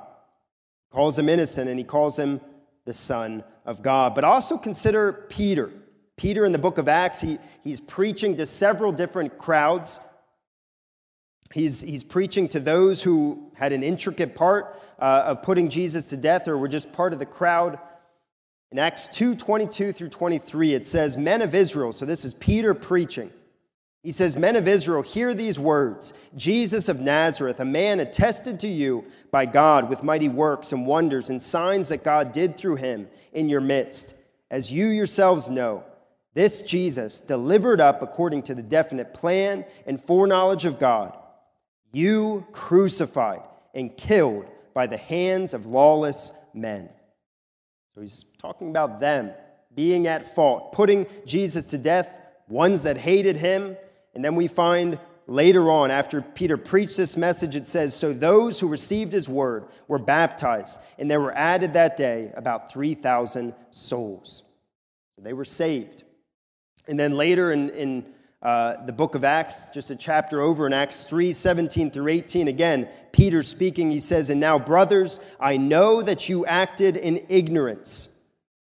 calls 0.91 1.19
him 1.19 1.29
innocent, 1.29 1.69
and 1.69 1.79
he 1.79 1.85
calls 1.85 2.19
him 2.19 2.41
the 2.85 2.93
Son 2.93 3.43
of 3.65 3.83
God. 3.83 4.15
But 4.15 4.25
also 4.25 4.59
consider 4.59 5.27
Peter. 5.29 5.71
Peter 6.21 6.45
in 6.45 6.53
the 6.53 6.59
book 6.59 6.77
of 6.77 6.87
Acts, 6.87 7.19
he, 7.19 7.39
he's 7.65 7.81
preaching 7.81 8.37
to 8.37 8.45
several 8.45 8.93
different 8.93 9.39
crowds. 9.39 10.01
He's, 11.51 11.81
he's 11.81 12.05
preaching 12.05 12.47
to 12.49 12.61
those 12.61 13.03
who 13.03 13.51
had 13.55 13.73
an 13.73 13.83
intricate 13.83 14.35
part 14.35 14.79
uh, 14.99 15.23
of 15.29 15.43
putting 15.43 15.71
Jesus 15.71 16.09
to 16.09 16.19
death 16.19 16.47
or 16.47 16.59
were 16.59 16.69
just 16.69 16.93
part 16.93 17.15
of 17.15 17.21
the 17.21 17.25
crowd. 17.25 17.79
In 18.71 18.79
Acts 18.79 19.09
2 19.09 19.35
22 19.35 19.93
through 19.93 20.11
23, 20.11 20.75
it 20.75 20.87
says, 20.87 21.17
Men 21.17 21.41
of 21.41 21.55
Israel, 21.55 21.91
so 21.91 22.05
this 22.05 22.27
is 22.27 22.35
Peter 22.35 22.75
preaching. 22.75 23.31
He 24.03 24.13
says, 24.13 24.37
Men 24.37 24.57
of 24.57 24.69
Israel, 24.69 25.01
hear 25.01 25.33
these 25.33 25.59
words 25.59 26.13
Jesus 26.37 26.91
of 26.91 27.01
Nazareth, 27.01 27.61
a 27.61 27.65
man 27.65 27.99
attested 27.99 28.61
to 28.61 28.69
you 28.69 29.07
by 29.31 29.47
God 29.47 29.89
with 29.89 30.03
mighty 30.03 30.29
works 30.29 30.73
and 30.73 30.87
wonders 30.87 31.31
and 31.31 31.41
signs 31.41 31.89
that 31.89 32.05
God 32.05 32.33
did 32.33 32.59
through 32.59 32.77
him 32.77 33.09
in 33.33 33.49
your 33.49 33.63
midst. 33.63 34.13
As 34.51 34.71
you 34.71 34.89
yourselves 34.89 35.49
know, 35.49 35.85
this 36.35 36.63
Jesus, 36.63 37.21
delivered 37.21 37.81
up 37.81 38.03
according 38.03 38.43
to 38.45 38.55
the 38.55 38.63
definite 38.63 39.15
plan 39.15 39.65
and 39.87 40.01
foreknowledge 40.01 40.65
of 40.65 40.79
God, 40.79 41.17
you 41.93 42.47
crucified 42.53 43.43
and 43.75 43.97
killed 43.97 44.47
by 44.75 44.87
the 44.87 44.97
hands 44.97 45.55
of 45.55 45.67
lawless 45.67 46.33
men. 46.55 46.89
So 47.95 48.01
he's 48.01 48.25
talking 48.41 48.71
about 48.71 49.01
them 49.01 49.33
being 49.75 50.07
at 50.07 50.35
fault, 50.35 50.73
putting 50.73 51.07
Jesus 51.27 51.67
to 51.67 51.79
death, 51.79 52.17
ones 52.49 52.83
that 52.85 52.97
hated 52.97 53.37
him 53.37 53.77
and 54.15 54.25
then 54.25 54.35
we 54.35 54.47
find 54.47 54.99
later 55.27 55.71
on, 55.71 55.91
after 55.91 56.21
Peter 56.21 56.57
preached 56.57 56.97
this 56.97 57.17
message, 57.17 57.55
it 57.55 57.67
says, 57.67 57.95
So 57.95 58.13
those 58.13 58.59
who 58.59 58.67
received 58.67 59.13
his 59.13 59.29
word 59.29 59.67
were 59.87 59.99
baptized, 59.99 60.81
and 60.99 61.11
there 61.11 61.21
were 61.21 61.37
added 61.37 61.75
that 61.75 61.97
day 61.97 62.33
about 62.35 62.73
3,000 62.73 63.55
souls. 63.71 64.43
They 65.19 65.33
were 65.35 65.45
saved. 65.45 66.05
And 66.91 67.01
then 67.01 67.17
later 67.17 67.53
in, 67.53 67.71
in 67.71 68.05
uh, 68.43 68.85
the 68.85 68.93
book 68.93 69.15
of 69.15 69.25
Acts, 69.25 69.71
just 69.71 69.91
a 69.91 69.97
chapter 69.97 70.43
over 70.43 70.67
in 70.67 70.75
Acts 70.75 71.05
3 71.05 71.33
17 71.33 71.91
through 71.91 72.09
18, 72.09 72.49
again, 72.49 72.89
Peter 73.13 73.43
speaking, 73.43 73.91
he 73.91 74.01
says, 74.01 74.29
And 74.29 74.41
now, 74.41 74.59
brothers, 74.59 75.21
I 75.41 75.57
know 75.57 76.03
that 76.03 76.29
you 76.29 76.45
acted 76.45 76.99
in 76.99 77.25
ignorance 77.31 78.11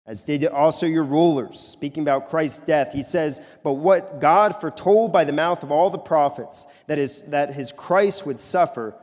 as 0.06 0.22
did 0.22 0.46
also 0.46 0.86
your 0.86 1.04
rulers. 1.04 1.58
Speaking 1.58 2.02
about 2.02 2.28
Christ's 2.28 2.60
death, 2.60 2.92
he 2.92 3.02
says, 3.02 3.40
But 3.64 3.74
what 3.74 4.20
God 4.20 4.60
foretold 4.60 5.12
by 5.12 5.24
the 5.24 5.32
mouth 5.32 5.62
of 5.62 5.72
all 5.72 5.90
the 5.90 5.98
prophets, 5.98 6.66
that 6.86 6.98
is, 6.98 7.22
that 7.24 7.52
his 7.52 7.72
Christ 7.72 8.24
would 8.24 8.38
suffer, 8.38 8.94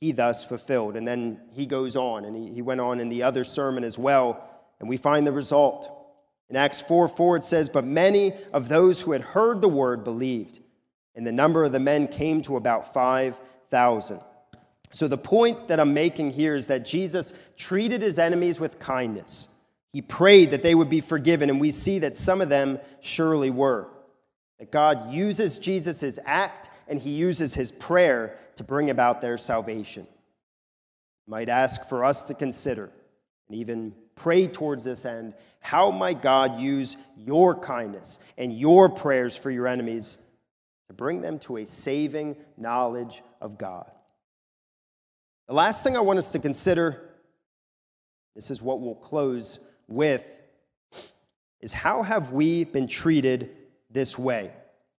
he 0.00 0.12
thus 0.12 0.42
fulfilled. 0.44 0.96
And 0.96 1.06
then 1.06 1.40
he 1.52 1.66
goes 1.66 1.94
on, 1.94 2.24
and 2.24 2.34
he, 2.34 2.54
he 2.54 2.62
went 2.62 2.80
on 2.80 3.00
in 3.00 3.10
the 3.10 3.22
other 3.22 3.44
sermon 3.44 3.84
as 3.84 3.98
well, 3.98 4.42
and 4.80 4.88
we 4.88 4.96
find 4.96 5.26
the 5.26 5.32
result. 5.32 5.92
In 6.48 6.56
Acts 6.56 6.80
4 6.80 7.08
4, 7.08 7.36
it 7.36 7.44
says, 7.44 7.68
But 7.68 7.84
many 7.84 8.32
of 8.52 8.68
those 8.68 9.00
who 9.00 9.12
had 9.12 9.22
heard 9.22 9.60
the 9.60 9.68
word 9.68 10.04
believed, 10.04 10.60
and 11.14 11.26
the 11.26 11.32
number 11.32 11.64
of 11.64 11.72
the 11.72 11.80
men 11.80 12.06
came 12.06 12.42
to 12.42 12.56
about 12.56 12.92
5,000. 12.92 14.20
So 14.92 15.08
the 15.08 15.18
point 15.18 15.68
that 15.68 15.80
I'm 15.80 15.92
making 15.92 16.30
here 16.30 16.54
is 16.54 16.68
that 16.68 16.84
Jesus 16.84 17.32
treated 17.56 18.02
his 18.02 18.18
enemies 18.18 18.60
with 18.60 18.78
kindness. 18.78 19.48
He 19.92 20.02
prayed 20.02 20.50
that 20.52 20.62
they 20.62 20.74
would 20.74 20.88
be 20.88 21.00
forgiven, 21.00 21.50
and 21.50 21.60
we 21.60 21.72
see 21.72 21.98
that 22.00 22.16
some 22.16 22.40
of 22.40 22.48
them 22.48 22.78
surely 23.00 23.50
were. 23.50 23.88
That 24.58 24.70
God 24.70 25.12
uses 25.12 25.58
Jesus' 25.58 26.18
act 26.24 26.70
and 26.88 27.00
he 27.00 27.10
uses 27.10 27.54
his 27.54 27.72
prayer 27.72 28.38
to 28.56 28.64
bring 28.64 28.90
about 28.90 29.20
their 29.20 29.38
salvation. 29.38 30.06
might 31.26 31.48
ask 31.48 31.84
for 31.88 32.04
us 32.04 32.22
to 32.24 32.34
consider 32.34 32.90
and 33.48 33.58
even 33.58 33.94
pray 34.16 34.48
towards 34.48 34.84
this 34.84 35.04
end 35.04 35.34
how 35.66 35.90
might 35.90 36.22
God 36.22 36.60
use 36.60 36.96
your 37.16 37.52
kindness 37.52 38.20
and 38.38 38.56
your 38.56 38.88
prayers 38.88 39.36
for 39.36 39.50
your 39.50 39.66
enemies 39.66 40.18
to 40.86 40.94
bring 40.94 41.20
them 41.20 41.40
to 41.40 41.56
a 41.56 41.66
saving 41.66 42.36
knowledge 42.56 43.22
of 43.40 43.58
God? 43.58 43.90
The 45.48 45.54
last 45.54 45.82
thing 45.82 45.96
I 45.96 46.00
want 46.00 46.20
us 46.20 46.30
to 46.32 46.38
consider 46.38 47.10
this 48.36 48.52
is 48.52 48.62
what 48.62 48.80
we'll 48.80 48.94
close 48.94 49.58
with 49.88 50.30
is 51.60 51.72
how 51.72 52.04
have 52.04 52.30
we 52.30 52.62
been 52.62 52.86
treated 52.86 53.50
this 53.90 54.16
way? 54.16 54.52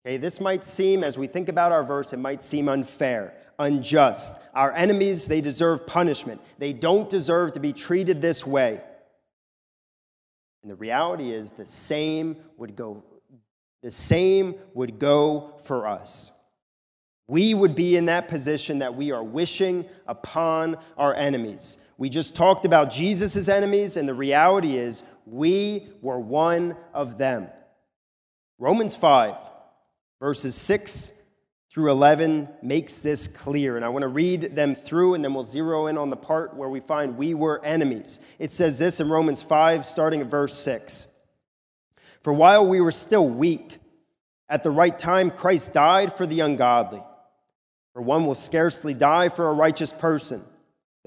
Okay, 0.05 0.17
this 0.17 0.41
might 0.41 0.65
seem, 0.65 1.01
as 1.01 1.17
we 1.17 1.27
think 1.27 1.47
about 1.47 1.71
our 1.71 1.83
verse, 1.83 2.11
it 2.11 2.17
might 2.17 2.43
seem 2.43 2.67
unfair, 2.67 3.35
unjust. 3.57 4.35
Our 4.53 4.73
enemies, 4.73 5.27
they 5.27 5.39
deserve 5.39 5.87
punishment. 5.87 6.41
They 6.57 6.73
don't 6.73 7.09
deserve 7.09 7.53
to 7.53 7.61
be 7.61 7.71
treated 7.71 8.21
this 8.21 8.45
way. 8.45 8.81
And 10.67 10.73
the 10.73 10.81
reality 10.81 11.31
is 11.31 11.53
the 11.53 11.65
same 11.65 12.35
would 12.57 12.75
go 12.75 13.01
the 13.83 13.89
same 13.89 14.55
would 14.73 14.99
go 14.99 15.53
for 15.63 15.87
us. 15.87 16.33
We 17.29 17.53
would 17.53 17.73
be 17.73 17.95
in 17.95 18.07
that 18.07 18.27
position 18.27 18.79
that 18.79 18.93
we 18.93 19.13
are 19.13 19.23
wishing 19.23 19.85
upon 20.07 20.75
our 20.97 21.15
enemies. 21.15 21.77
We 21.97 22.09
just 22.09 22.35
talked 22.35 22.65
about 22.65 22.91
Jesus' 22.91 23.47
enemies, 23.47 23.95
and 23.95 24.09
the 24.09 24.13
reality 24.13 24.75
is 24.75 25.03
we 25.25 25.87
were 26.01 26.19
one 26.19 26.75
of 26.93 27.17
them. 27.17 27.47
Romans 28.59 28.93
5, 28.93 29.35
verses 30.19 30.53
6 30.53 31.13
through 31.77 31.91
11 31.91 32.49
makes 32.63 33.01
this 33.01 33.27
clear. 33.27 33.75
And 33.75 33.85
I 33.85 33.89
want 33.89 34.01
to 34.01 34.07
read 34.07 34.55
them 34.55 34.73
through, 34.73 35.13
and 35.13 35.23
then 35.23 35.35
we'll 35.35 35.43
zero 35.43 35.85
in 35.85 35.95
on 35.95 36.09
the 36.09 36.17
part 36.17 36.55
where 36.55 36.69
we 36.69 36.79
find 36.79 37.15
we 37.15 37.35
were 37.35 37.63
enemies. 37.63 38.19
It 38.39 38.49
says 38.49 38.79
this 38.79 38.99
in 38.99 39.09
Romans 39.09 39.43
5, 39.43 39.85
starting 39.85 40.21
at 40.21 40.27
verse 40.27 40.57
6 40.57 41.05
For 42.23 42.33
while 42.33 42.67
we 42.67 42.81
were 42.81 42.91
still 42.91 43.29
weak, 43.29 43.77
at 44.49 44.63
the 44.63 44.71
right 44.71 44.97
time 44.97 45.29
Christ 45.29 45.71
died 45.71 46.11
for 46.13 46.25
the 46.25 46.39
ungodly. 46.39 47.03
For 47.93 48.01
one 48.01 48.25
will 48.25 48.33
scarcely 48.33 48.95
die 48.95 49.29
for 49.29 49.47
a 49.47 49.53
righteous 49.53 49.93
person 49.93 50.43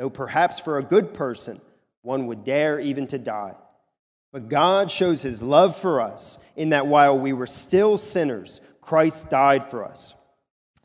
though 0.00 0.08
perhaps 0.08 0.58
for 0.58 0.78
a 0.78 0.82
good 0.82 1.12
person 1.12 1.60
one 2.00 2.26
would 2.26 2.42
dare 2.42 2.80
even 2.80 3.06
to 3.08 3.18
die. 3.18 3.54
But 4.32 4.48
God 4.48 4.90
shows 4.90 5.20
his 5.20 5.42
love 5.42 5.76
for 5.76 6.00
us 6.00 6.38
in 6.56 6.70
that 6.70 6.86
while 6.86 7.18
we 7.18 7.34
were 7.34 7.46
still 7.46 7.98
sinners, 7.98 8.62
Christ 8.80 9.28
died 9.28 9.68
for 9.68 9.84
us. 9.84 10.14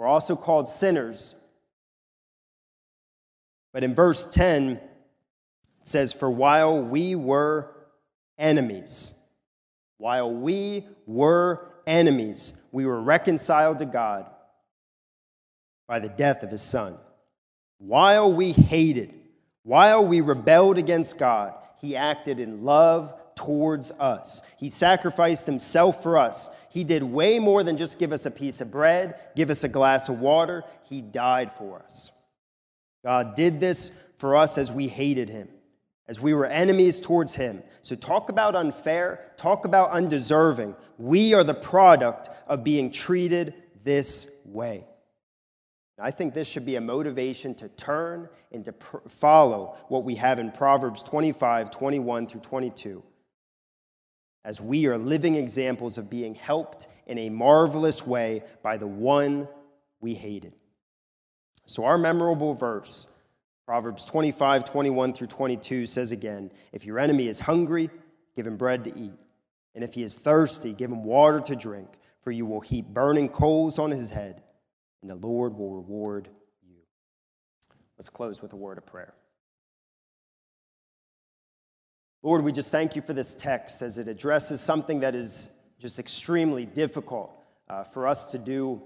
we're 0.00 0.06
also 0.06 0.34
called 0.34 0.66
sinners. 0.66 1.34
But 3.74 3.84
in 3.84 3.94
verse 3.94 4.24
10, 4.24 4.70
it 4.70 4.82
says, 5.82 6.10
For 6.14 6.30
while 6.30 6.82
we 6.82 7.14
were 7.14 7.70
enemies, 8.38 9.12
while 9.98 10.32
we 10.32 10.86
were 11.06 11.68
enemies, 11.86 12.54
we 12.72 12.86
were 12.86 12.98
reconciled 12.98 13.80
to 13.80 13.84
God 13.84 14.24
by 15.86 15.98
the 15.98 16.08
death 16.08 16.42
of 16.44 16.50
his 16.50 16.62
Son. 16.62 16.96
While 17.76 18.32
we 18.32 18.52
hated, 18.52 19.12
while 19.64 20.06
we 20.06 20.22
rebelled 20.22 20.78
against 20.78 21.18
God, 21.18 21.52
he 21.78 21.94
acted 21.94 22.40
in 22.40 22.64
love 22.64 23.12
towards 23.34 23.90
us. 23.90 24.40
He 24.58 24.70
sacrificed 24.70 25.44
himself 25.44 26.02
for 26.02 26.16
us. 26.16 26.48
He 26.70 26.84
did 26.84 27.02
way 27.02 27.38
more 27.38 27.62
than 27.64 27.76
just 27.76 27.98
give 27.98 28.12
us 28.12 28.26
a 28.26 28.30
piece 28.30 28.60
of 28.60 28.70
bread, 28.70 29.16
give 29.34 29.50
us 29.50 29.64
a 29.64 29.68
glass 29.68 30.08
of 30.08 30.20
water. 30.20 30.62
He 30.84 31.02
died 31.02 31.52
for 31.52 31.80
us. 31.82 32.12
God 33.04 33.34
did 33.34 33.58
this 33.58 33.90
for 34.16 34.36
us 34.36 34.56
as 34.56 34.70
we 34.70 34.86
hated 34.86 35.28
him, 35.28 35.48
as 36.06 36.20
we 36.20 36.32
were 36.32 36.46
enemies 36.46 37.00
towards 37.00 37.34
him. 37.34 37.62
So, 37.82 37.96
talk 37.96 38.28
about 38.28 38.54
unfair, 38.54 39.32
talk 39.36 39.64
about 39.64 39.90
undeserving. 39.90 40.76
We 40.96 41.34
are 41.34 41.42
the 41.42 41.54
product 41.54 42.30
of 42.46 42.62
being 42.62 42.92
treated 42.92 43.54
this 43.82 44.30
way. 44.44 44.86
I 45.98 46.10
think 46.10 46.34
this 46.34 46.48
should 46.48 46.64
be 46.64 46.76
a 46.76 46.80
motivation 46.80 47.54
to 47.56 47.68
turn 47.68 48.28
and 48.52 48.64
to 48.64 48.72
pr- 48.72 49.08
follow 49.08 49.76
what 49.88 50.04
we 50.04 50.14
have 50.14 50.38
in 50.38 50.50
Proverbs 50.50 51.02
25, 51.02 51.70
21 51.70 52.26
through 52.26 52.40
22, 52.40 53.02
as 54.44 54.60
we 54.60 54.86
are 54.86 54.98
living 54.98 55.36
examples 55.36 55.98
of 55.98 56.08
being 56.08 56.34
helped 56.34 56.88
in 57.06 57.18
a 57.18 57.28
marvelous 57.28 58.06
way 58.06 58.42
by 58.62 58.76
the 58.76 58.86
one 58.86 59.48
we 60.00 60.14
hated. 60.14 60.54
So, 61.66 61.84
our 61.84 61.98
memorable 61.98 62.54
verse, 62.54 63.06
Proverbs 63.66 64.04
25, 64.04 64.64
21 64.64 65.12
through 65.12 65.26
22, 65.28 65.86
says 65.86 66.10
again 66.12 66.50
If 66.72 66.84
your 66.84 66.98
enemy 66.98 67.28
is 67.28 67.38
hungry, 67.38 67.90
give 68.34 68.46
him 68.46 68.56
bread 68.56 68.84
to 68.84 68.98
eat. 68.98 69.18
And 69.74 69.84
if 69.84 69.94
he 69.94 70.02
is 70.02 70.14
thirsty, 70.14 70.72
give 70.72 70.90
him 70.90 71.04
water 71.04 71.40
to 71.40 71.54
drink, 71.54 71.88
for 72.22 72.32
you 72.32 72.46
will 72.46 72.60
heap 72.60 72.86
burning 72.86 73.28
coals 73.28 73.78
on 73.78 73.90
his 73.90 74.10
head 74.10 74.42
and 75.02 75.10
the 75.10 75.14
Lord 75.14 75.56
will 75.56 75.70
reward 75.70 76.28
you. 76.62 76.76
Let's 77.98 78.08
close 78.08 78.42
with 78.42 78.52
a 78.52 78.56
word 78.56 78.78
of 78.78 78.86
prayer. 78.86 79.14
Lord, 82.22 82.44
we 82.44 82.52
just 82.52 82.70
thank 82.70 82.94
you 82.96 83.00
for 83.00 83.14
this 83.14 83.34
text 83.34 83.80
as 83.80 83.96
it 83.96 84.06
addresses 84.06 84.60
something 84.60 85.00
that 85.00 85.14
is 85.14 85.48
just 85.78 85.98
extremely 85.98 86.66
difficult 86.66 87.32
uh, 87.70 87.82
for 87.82 88.06
us 88.06 88.26
to 88.32 88.38
do 88.38 88.82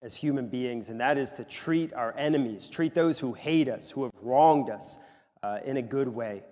as 0.00 0.14
human 0.14 0.46
beings, 0.46 0.88
and 0.88 1.00
that 1.00 1.18
is 1.18 1.32
to 1.32 1.44
treat 1.44 1.92
our 1.92 2.14
enemies, 2.16 2.68
treat 2.68 2.94
those 2.94 3.18
who 3.18 3.32
hate 3.32 3.68
us, 3.68 3.90
who 3.90 4.04
have 4.04 4.12
wronged 4.22 4.70
us 4.70 4.98
uh, 5.42 5.58
in 5.64 5.76
a 5.76 5.82
good 5.82 6.06
way. 6.06 6.44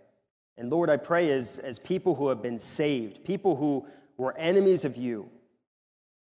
And 0.58 0.68
Lord, 0.68 0.90
I 0.90 0.96
pray 0.96 1.30
as, 1.30 1.60
as 1.60 1.78
people 1.78 2.16
who 2.16 2.28
have 2.28 2.42
been 2.42 2.58
saved, 2.58 3.22
people 3.24 3.54
who 3.54 3.86
were 4.16 4.36
enemies 4.36 4.84
of 4.84 4.96
you, 4.96 5.28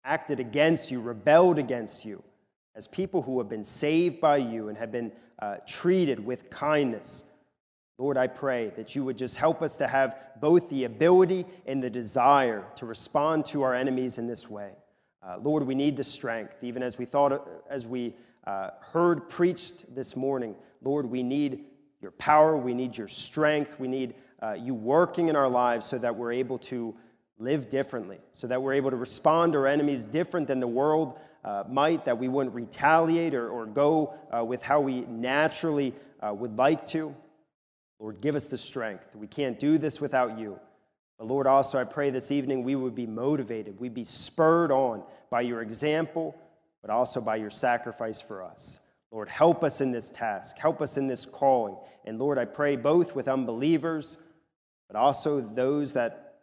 acted 0.06 0.40
against 0.40 0.92
you, 0.92 1.02
rebelled 1.02 1.58
against 1.58 2.06
you, 2.06 2.22
as 2.76 2.88
people 2.88 3.24
who 3.24 3.40
have 3.40 3.50
been 3.50 3.64
saved 3.64 4.22
by 4.22 4.38
you 4.38 4.70
and 4.70 4.78
have 4.78 4.92
been 4.92 5.12
uh, 5.40 5.58
treated 5.68 6.24
with 6.24 6.52
kindness. 6.52 7.24
Lord, 7.98 8.18
I 8.18 8.28
pray 8.28 8.72
that 8.76 8.96
you 8.96 9.04
would 9.04 9.18
just 9.18 9.38
help 9.38 9.62
us 9.62 9.78
to 9.78 9.88
have 9.88 10.18
both 10.42 10.70
the 10.70 10.86
ability 10.86 11.46
and 11.68 11.82
the 11.82 11.90
desire 11.90 12.66
to 12.76 12.86
respond 12.86 13.46
to 13.48 13.62
our 13.62 13.76
enemies 13.76 14.18
in 14.18 14.28
this 14.28 14.50
way. 14.50 14.74
Uh, 15.22 15.38
Lord, 15.38 15.64
we 15.64 15.76
need 15.76 15.96
the 15.96 16.04
strength, 16.04 16.58
even 16.62 16.82
as 16.82 16.98
we 16.98 17.06
thought, 17.06 17.48
as 17.70 17.86
we 17.86 18.16
uh, 18.46 18.72
heard 18.82 19.30
preached 19.30 19.94
this 19.96 20.16
morning. 20.16 20.56
Lord, 20.82 21.06
we 21.06 21.24
need 21.24 21.66
your 22.02 22.12
power, 22.12 22.58
we 22.58 22.74
need 22.74 22.98
your 22.98 23.08
strength, 23.08 23.80
we 23.80 23.88
need 23.88 24.16
uh, 24.42 24.54
you 24.60 24.74
working 24.74 25.30
in 25.30 25.36
our 25.36 25.48
lives 25.48 25.86
so 25.86 25.98
that 26.00 26.16
we're 26.16 26.34
able 26.34 26.58
to 26.58 26.94
live 27.38 27.70
differently, 27.70 28.20
so 28.34 28.48
that 28.48 28.62
we're 28.62 28.74
able 28.74 28.90
to 28.90 28.98
respond 28.98 29.54
to 29.54 29.60
our 29.60 29.68
enemies 29.68 30.06
different 30.06 30.48
than 30.48 30.60
the 30.60 30.68
world 30.68 31.18
uh, 31.46 31.64
might, 31.70 32.06
that 32.06 32.18
we 32.18 32.28
wouldn't 32.28 32.56
retaliate 32.56 33.34
or, 33.34 33.50
or 33.50 33.66
go 33.66 34.16
uh, 34.36 34.44
with 34.44 34.62
how 34.62 34.82
we 34.82 35.02
naturally 35.02 35.94
uh, 36.22 36.34
would 36.34 36.58
like 36.58 36.86
to. 36.88 37.16
Lord, 38.04 38.20
give 38.20 38.36
us 38.36 38.50
the 38.50 38.58
strength. 38.58 39.08
We 39.16 39.28
can't 39.28 39.58
do 39.58 39.78
this 39.78 40.02
without 40.02 40.38
you. 40.38 40.60
But 41.18 41.28
Lord, 41.28 41.48
also, 41.48 41.80
I 41.80 41.86
pray 41.86 42.10
this 42.10 42.32
evening 42.32 42.66
we 42.66 42.76
would 42.76 42.96
be 42.96 43.08
motivated, 43.08 43.80
we'd 43.80 43.94
be 43.94 44.04
spurred 44.04 44.74
on 44.74 45.04
by 45.30 45.40
your 45.40 45.62
example, 45.62 46.36
but 46.82 46.92
also 46.92 47.22
by 47.22 47.38
your 47.38 47.50
sacrifice 47.50 48.20
for 48.20 48.44
us. 48.44 48.80
Lord, 49.10 49.30
help 49.30 49.64
us 49.64 49.80
in 49.80 49.94
this 49.94 50.10
task, 50.10 50.58
help 50.58 50.82
us 50.82 50.98
in 50.98 51.08
this 51.08 51.26
calling. 51.26 51.78
And 52.04 52.20
Lord, 52.20 52.38
I 52.38 52.44
pray 52.44 52.76
both 52.76 53.16
with 53.16 53.30
unbelievers, 53.30 54.18
but 54.90 54.98
also 54.98 55.40
those 55.40 55.94
that 55.94 56.40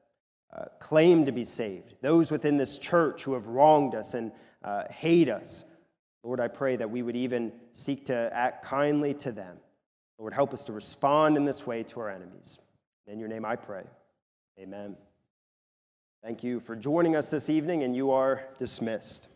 uh, 0.56 0.64
claim 0.78 1.26
to 1.26 1.32
be 1.32 1.44
saved, 1.44 1.96
those 2.00 2.30
within 2.30 2.56
this 2.56 2.78
church 2.78 3.22
who 3.24 3.34
have 3.34 3.46
wronged 3.48 3.94
us 3.94 4.14
and 4.14 4.32
uh, 4.64 4.84
hate 4.88 5.28
us. 5.28 5.64
Lord, 6.22 6.40
I 6.40 6.48
pray 6.48 6.76
that 6.76 6.90
we 6.90 7.02
would 7.02 7.16
even 7.16 7.52
seek 7.74 8.06
to 8.06 8.30
act 8.32 8.64
kindly 8.64 9.12
to 9.12 9.30
them. 9.30 9.58
Lord, 10.20 10.34
help 10.34 10.52
us 10.52 10.66
to 10.66 10.72
respond 10.72 11.38
in 11.38 11.46
this 11.46 11.66
way 11.66 11.82
to 11.84 12.00
our 12.00 12.10
enemies. 12.10 12.58
In 13.06 13.18
your 13.18 13.28
name 13.28 13.46
I 13.46 13.56
pray. 13.56 13.84
Amen. 14.58 14.94
Thank 16.22 16.44
you 16.44 16.60
for 16.60 16.76
joining 16.76 17.16
us 17.16 17.30
this 17.30 17.48
evening, 17.48 17.84
and 17.84 17.96
you 17.96 18.10
are 18.10 18.44
dismissed. 18.58 19.29